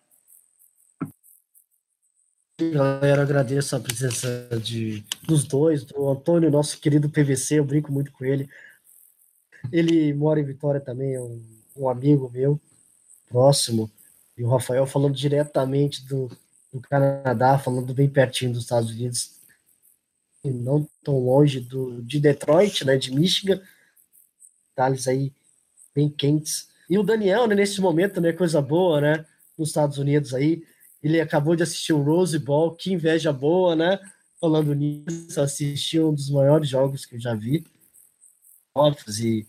[2.59, 8.11] Galera, agradeço a presença de, dos dois, do Antônio, nosso querido PVC, eu brinco muito
[8.13, 8.49] com ele.
[9.73, 11.43] Ele mora em Vitória também, é um,
[11.77, 12.61] um amigo meu,
[13.29, 13.91] próximo.
[14.37, 16.31] E o Rafael falando diretamente do,
[16.73, 19.37] do Canadá, falando bem pertinho dos Estados Unidos,
[20.45, 23.61] e não tão longe do, de Detroit, né, de Michigan.
[24.69, 25.33] Detalhes aí
[25.95, 26.69] bem quentes.
[26.89, 30.63] E o Daniel, né, nesse momento, né, coisa boa, né, nos Estados Unidos aí.
[31.03, 33.99] Ele acabou de assistir o Rose Bowl, que inveja boa, né?
[34.41, 37.65] Falando nisso, assistiu um dos maiores jogos que eu já vi.
[39.21, 39.47] E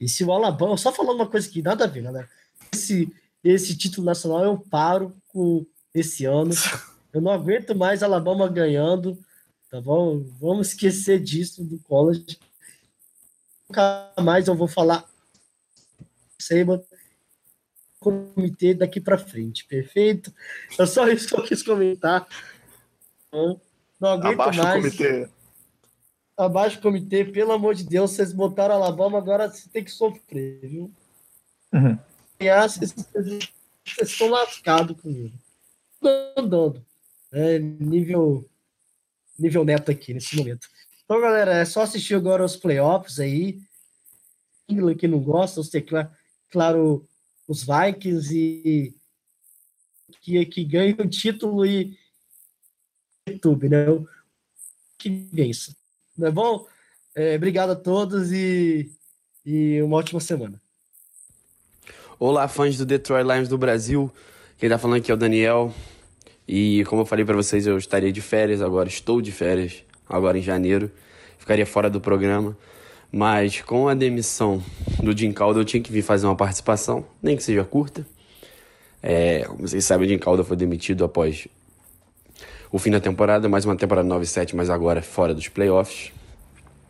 [0.00, 2.28] e se o Alabama, só falando uma coisa que nada a ver, galera.
[2.72, 6.50] Esse, esse título nacional eu paro com esse ano.
[7.10, 9.18] Eu não aguento mais Alabama ganhando,
[9.70, 10.22] tá bom?
[10.38, 12.38] Vamos esquecer disso do college.
[13.66, 15.08] Nunca mais eu vou falar
[16.38, 16.84] Seiba
[17.98, 20.32] comitê daqui para frente, perfeito?
[20.78, 22.28] É só isso que eu quis comentar.
[23.32, 24.84] Não aguento mais.
[24.84, 25.28] O comitê
[26.38, 30.60] abaixo do comitê, pelo amor de Deus, vocês botaram Alabama, agora você tem que sofrer,
[30.62, 30.90] viu?
[31.72, 31.98] Uhum.
[32.38, 32.94] Vocês,
[33.84, 35.36] vocês estão lascados comigo.
[36.36, 36.86] Andando.
[37.32, 38.48] É, nível,
[39.38, 40.68] nível neto aqui nesse momento.
[41.04, 43.60] Então, galera, é só assistir agora os playoffs aí.
[44.68, 46.14] England que não gosta, os tecla,
[46.50, 47.06] claro,
[47.48, 48.94] os Vikings e
[50.20, 51.98] que, que ganham o título e
[53.26, 53.86] YouTube, né?
[54.96, 55.77] Que vença.
[56.18, 56.66] Não é bom?
[57.14, 58.90] É, obrigado a todos e,
[59.46, 60.60] e uma ótima semana.
[62.18, 64.12] Olá, fãs do Detroit Lions do Brasil.
[64.56, 65.72] Quem tá falando aqui é o Daniel.
[66.46, 70.36] E como eu falei para vocês, eu estaria de férias agora, estou de férias agora
[70.36, 70.90] em janeiro.
[71.38, 72.58] Ficaria fora do programa.
[73.12, 74.60] Mas com a demissão
[75.00, 78.04] do Jim Calder, eu tinha que vir fazer uma participação, nem que seja curta.
[79.00, 81.46] É, como vocês sabem, o Jim Calder foi demitido após
[82.70, 86.12] o fim da temporada, mais uma temporada 9-7, mas agora fora dos playoffs.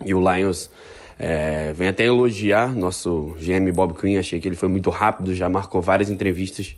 [0.05, 0.71] E o Lions
[1.19, 5.49] é, vem até elogiar nosso GM Bob Quinn, achei que ele foi muito rápido, já
[5.49, 6.77] marcou várias entrevistas.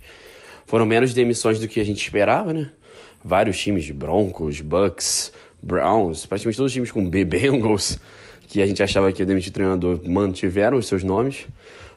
[0.67, 2.71] Foram menos demissões do que a gente esperava, né?
[3.25, 5.33] Vários times Broncos, Bucks,
[5.63, 7.99] Browns, praticamente todos os times com B, Bengals,
[8.49, 11.47] que a gente achava que ia demitir treinador, mantiveram os seus nomes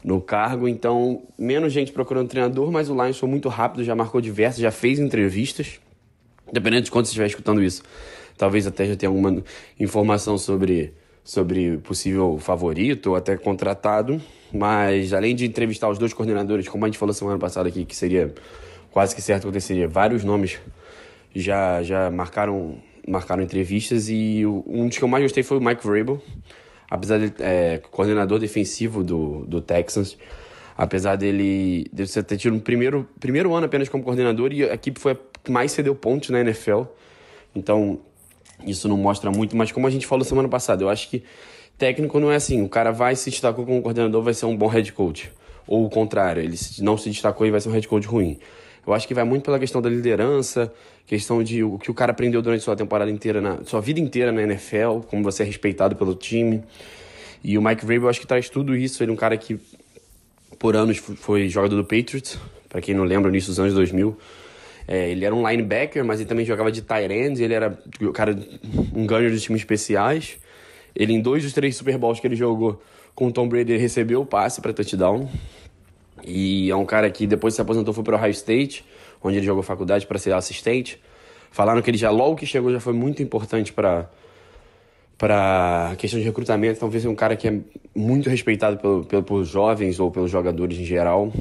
[0.03, 0.67] no cargo.
[0.67, 4.71] Então, menos gente procurando treinador, mas o Lions foi muito rápido, já marcou diversas, já
[4.71, 5.79] fez entrevistas.
[6.53, 7.81] Independente de quando você estiver escutando isso,
[8.37, 9.43] talvez até já tenha alguma
[9.79, 10.93] informação sobre,
[11.23, 14.21] sobre possível favorito ou até contratado.
[14.53, 17.95] Mas além de entrevistar os dois coordenadores, como a gente falou semana passada aqui, que
[17.95, 18.31] seria
[18.91, 20.59] quase que certo aconteceria, vários nomes
[21.35, 22.75] já, já marcaram
[23.07, 26.21] marcaram entrevistas e um dos que eu mais gostei foi o Mike Vrabel,
[26.87, 30.15] apesar de é, coordenador defensivo do, do Texans,
[30.77, 31.89] apesar dele,
[32.27, 35.51] ter tido um primeiro, primeiro ano apenas como coordenador e a equipe foi a que
[35.51, 36.83] mais cedeu pontos na NFL,
[37.53, 37.99] então
[38.65, 41.23] isso não mostra muito, mas como a gente falou semana passada, eu acho que
[41.77, 44.67] técnico não é assim, o cara vai se destacou como coordenador, vai ser um bom
[44.67, 45.29] head coach,
[45.67, 48.39] ou o contrário, ele não se destacou e vai ser um head coach ruim.
[48.85, 50.71] Eu acho que vai muito pela questão da liderança,
[51.05, 54.31] questão de o que o cara aprendeu durante sua temporada inteira, na sua vida inteira
[54.31, 56.61] na NFL, como você é respeitado pelo time.
[57.41, 59.01] E o Mike Vrabel, eu acho que traz tudo isso.
[59.01, 59.57] Ele é um cara que,
[60.63, 62.39] por anos, foi jogador do Patriots,
[62.69, 64.17] para quem não lembra, nisso dos anos 2000.
[64.87, 67.77] É, ele era um linebacker, mas ele também jogava de tight end, ele era
[68.13, 68.33] cara,
[68.95, 70.37] um gunner dos times especiais.
[70.95, 72.81] Ele, em dois dos três Super Bowls que ele jogou
[73.13, 75.29] com o Tom Brady, recebeu o passe para touchdown.
[76.25, 78.85] E é um cara que depois se aposentou foi para o Ohio State,
[79.21, 80.97] onde ele jogou faculdade para ser assistente.
[81.51, 84.09] Falaram que ele já logo que chegou já foi muito importante para
[85.23, 87.57] para questão de recrutamento, talvez um cara que é
[87.95, 91.31] muito respeitado pelo, pelo, pelos jovens ou pelos jogadores em geral.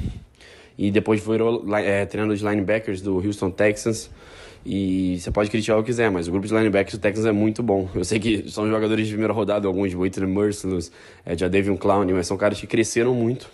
[0.77, 4.09] E depois virou é, treinador de linebackers do Houston Texans.
[4.65, 7.33] E você pode criticar o que quiser, mas o grupo de linebackers do Texans é
[7.33, 7.89] muito bom.
[7.93, 10.89] Eu sei que são jogadores de primeira rodada, alguns Whitney Merciless,
[11.25, 13.51] é, já David Clown, mas são caras que cresceram muito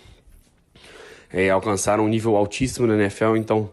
[1.32, 3.70] é, alcançaram um nível altíssimo na NFL, então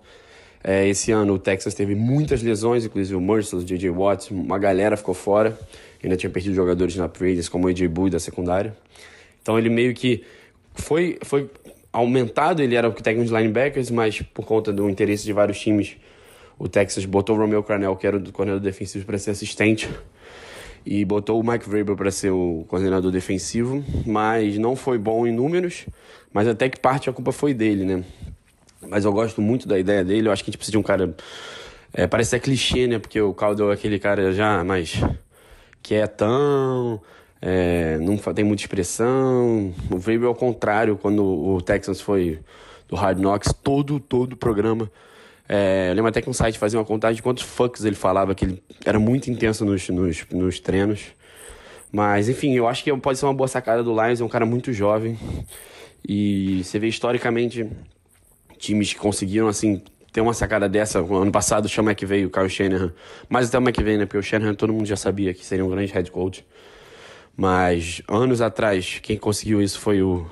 [0.64, 3.90] é, esse ano o Texas teve muitas lesões, inclusive o Merciless, o J.J.
[3.90, 5.58] Watt, uma galera ficou fora,
[6.04, 7.88] ainda tinha perdido jogadores na Raiders, como o A.J.
[7.88, 8.76] Bowie da secundária.
[9.42, 10.24] Então ele meio que
[10.76, 11.50] foi, foi
[11.92, 15.96] aumentado, ele era o técnico de linebackers, mas por conta do interesse de vários times,
[16.60, 19.90] o Texas botou o Romeo Cranell, que era o coordenador defensivo, para ser assistente
[20.90, 25.34] e botou o Mike Vrabel para ser o coordenador defensivo, mas não foi bom em
[25.34, 25.86] números,
[26.32, 28.04] mas até que parte a culpa foi dele, né?
[28.88, 30.84] Mas eu gosto muito da ideia dele, eu acho que a gente precisa de um
[30.84, 31.14] cara...
[31.94, 33.00] É, parece ser clichê, né?
[33.00, 35.02] Porque o Caldwell é aquele cara já mais
[35.88, 37.02] quietão,
[37.42, 39.74] é, não tem muita expressão.
[39.92, 42.40] O Vrabel, ao contrário, quando o Texans foi
[42.88, 44.90] do Hard Knocks, todo, todo o programa
[45.50, 48.36] é, eu lembro até que um site fazia uma contagem de quantos fucks ele falava,
[48.36, 51.06] que ele era muito intenso nos, nos, nos treinos.
[51.92, 54.46] Mas, enfim, eu acho que pode ser uma boa sacada do Lions, é um cara
[54.46, 55.18] muito jovem.
[56.08, 57.66] E você vê historicamente
[58.58, 59.82] times que conseguiram, assim,
[60.12, 61.00] ter uma sacada dessa.
[61.00, 62.94] Ano passado o Sean McVay, o Kyle Shanahan.
[63.30, 64.06] Mas até o McVay, né?
[64.06, 66.46] Porque o Shanahan todo mundo já sabia que seria um grande head coach.
[67.36, 70.26] Mas anos atrás, quem conseguiu isso foi o,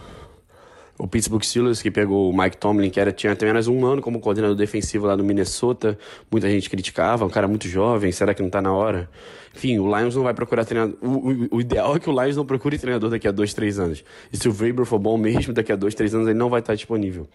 [0.97, 4.19] o Pittsburgh Steelers, que pegou o Mike Tomlin, que era, tinha apenas um ano como
[4.19, 5.99] coordenador defensivo lá no Minnesota.
[6.32, 9.07] Muita gente criticava, um cara muito jovem, será que não tá na hora?
[9.55, 10.97] Enfim, o Lions não vai procurar treinador.
[10.99, 13.78] O, o, o ideal é que o Lions não procure treinador daqui a dois, três
[13.78, 14.03] anos.
[14.34, 16.59] E se o Weber for bom mesmo, daqui a dois, três anos ele não vai
[16.59, 17.28] estar disponível.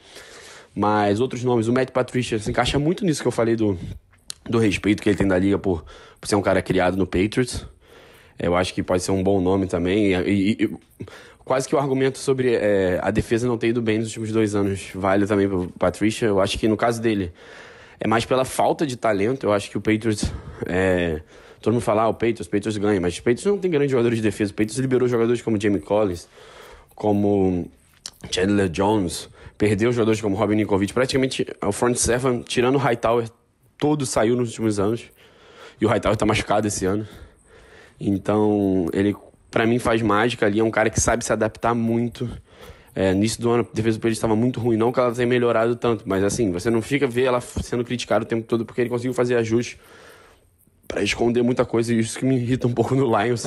[0.75, 3.79] Mas outros nomes, o Matt Patricia se encaixa muito nisso que eu falei do,
[4.49, 5.85] do respeito que ele tem da liga por,
[6.21, 7.67] por ser um cara criado no Patriots.
[8.39, 10.13] Eu acho que pode ser um bom nome também.
[10.13, 10.77] E, e, e
[11.45, 14.55] quase que o argumento sobre é, a defesa não ter ido bem nos últimos dois
[14.55, 16.27] anos vale também para Patricia.
[16.27, 17.33] Eu acho que no caso dele
[17.99, 19.45] é mais pela falta de talento.
[19.45, 20.33] Eu acho que o Patriots.
[20.67, 21.21] É,
[21.61, 23.91] todo mundo fala, ah, o Patriots, o Patriots ganha, mas o Patriots não tem grandes
[23.91, 24.53] jogadores de defesa.
[24.53, 26.27] O Patriots liberou jogadores como Jamie Collins,
[26.95, 27.71] como
[28.31, 29.29] Chandler Jones,
[29.61, 30.95] perdeu jogadores como Robin Ninkovic.
[30.95, 33.29] Praticamente o front seven, tirando o Hightower,
[33.77, 35.03] todo saiu nos últimos anos.
[35.79, 37.07] E o Hightower está machucado esse ano.
[38.01, 39.15] Então, ele
[39.51, 42.27] para mim faz mágica ali, é um cara que sabe se adaptar muito.
[42.95, 45.77] É, do ano, a defesa do Patriots estava muito ruim, não que ela tenha melhorado
[45.77, 48.91] tanto, mas assim, você não fica ver ela sendo criticada o tempo todo porque ele
[48.91, 49.79] conseguiu fazer ajustes
[50.89, 53.47] para esconder muita coisa, e isso que me irrita um pouco no Lions.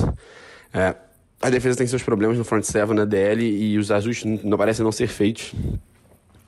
[0.72, 0.94] É,
[1.42, 4.84] a defesa tem seus problemas no front seven, na DL, e os ajustes não parecem
[4.84, 5.52] não ser feitos.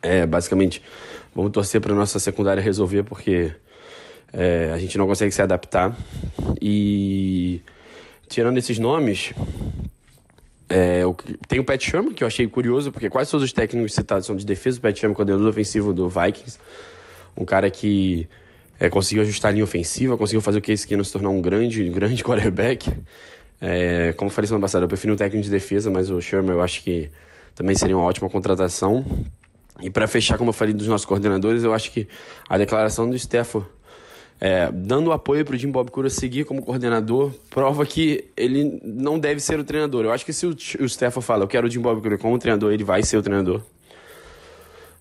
[0.07, 0.81] É, basicamente,
[1.35, 3.51] vamos torcer para nossa secundária resolver, porque
[4.33, 5.97] é, a gente não consegue se adaptar.
[6.63, 7.61] E
[8.29, 9.33] tirando esses nomes,
[10.69, 11.03] é,
[11.49, 14.37] tem o Pat Sherman, que eu achei curioso, porque quase todos os técnicos citados são
[14.37, 14.79] de defesa.
[14.79, 16.57] O Pat Sherman, coordenador ofensivo do Vikings.
[17.37, 18.29] Um cara que
[18.79, 21.89] é, conseguiu ajustar a linha ofensiva, conseguiu fazer o Case Keenum se tornar um grande,
[21.91, 22.93] grande quarterback.
[23.61, 26.53] É, como eu falei semana passada, eu prefiro um técnico de defesa, mas o Sherman
[26.53, 27.11] eu acho que
[27.57, 29.05] também seria uma ótima contratação.
[29.81, 32.09] E para fechar, como eu falei dos nossos coordenadores, eu acho que
[32.49, 33.69] a declaração do Stafford
[34.41, 39.19] é, dando apoio para o Jim Bob Cura seguir como coordenador, prova que ele não
[39.19, 40.05] deve ser o treinador.
[40.05, 40.51] Eu acho que se o,
[40.81, 43.23] o Stefan fala, eu quero o Jim Bob Cura como treinador, ele vai ser o
[43.23, 43.63] treinador.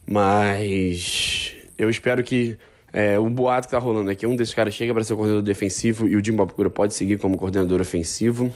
[0.08, 2.58] Mas eu espero que
[2.94, 5.18] é, o boato que tá rolando é que um desses caras chega para ser o
[5.18, 8.54] coordenador defensivo e o Jim Bob Cura pode seguir como coordenador ofensivo.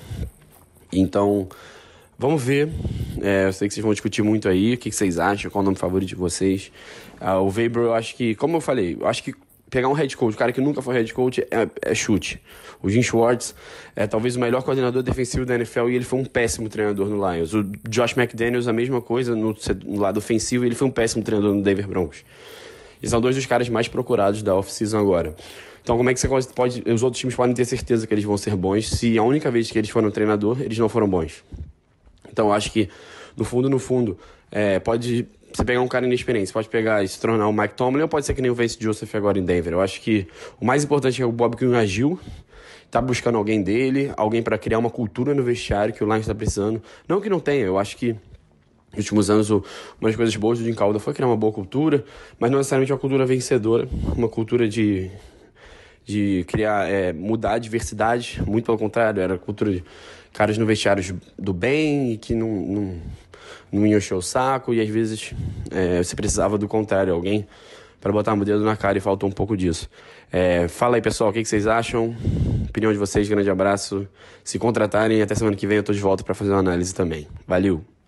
[0.92, 1.50] Então,
[2.20, 2.70] vamos ver.
[3.22, 4.74] É, eu sei que vocês vão discutir muito aí.
[4.74, 5.50] O que, vocês acham?
[5.50, 6.72] Qual o nome favorito de vocês?
[7.20, 9.34] Ah, o Weber, eu acho que, como eu falei, eu acho que
[9.70, 12.42] pegar um head coach, o cara que nunca foi head coach, é, é chute.
[12.82, 13.54] O Jim Schwartz
[13.96, 17.32] é talvez o melhor coordenador defensivo da NFL e ele foi um péssimo treinador no
[17.32, 17.54] Lions.
[17.54, 19.56] O Josh McDaniels, a mesma coisa no,
[19.86, 22.24] no lado ofensivo, ele foi um péssimo treinador no Denver Broncos.
[23.02, 25.36] E são dois dos caras mais procurados da off-season agora.
[25.82, 26.84] Então, como é que você pode.
[26.86, 29.72] Os outros times podem ter certeza que eles vão ser bons se a única vez
[29.72, 31.44] que eles foram treinador, eles não foram bons.
[32.32, 32.90] Então, acho que,
[33.36, 34.18] no fundo, no fundo,
[34.52, 38.04] é, pode você pegar um cara inexperiente, pode pegar e se tornar o Mike Tomlin
[38.04, 39.74] ou pode ser que nem o Vince Joseph agora em Denver.
[39.74, 40.28] Eu acho que
[40.60, 42.20] o mais importante é o Bob Quinn agiu,
[42.92, 46.36] tá buscando alguém dele, alguém para criar uma cultura no vestiário que o Lions está
[46.36, 46.82] precisando.
[47.08, 48.16] Não que não tenha, eu acho que
[48.92, 49.64] nos últimos anos, uma
[50.02, 52.04] das coisas boas do Jim Calda foi criar uma boa cultura,
[52.40, 55.12] mas não necessariamente uma cultura vencedora, uma cultura de,
[56.04, 59.84] de criar, é, mudar a diversidade, muito pelo contrário, era cultura de
[60.40, 62.96] caras no vestiário do bem e que não, não,
[63.70, 65.34] não iam encher o saco, e às vezes
[65.70, 67.46] é, você precisava do contrário, alguém
[68.00, 69.90] para botar o dedo na cara e faltou um pouco disso.
[70.32, 72.16] É, fala aí, pessoal, o que, que vocês acham?
[72.70, 74.08] Opinião de vocês, grande abraço.
[74.42, 77.28] Se contratarem, até semana que vem eu tô de volta para fazer uma análise também.
[77.46, 77.99] Valeu!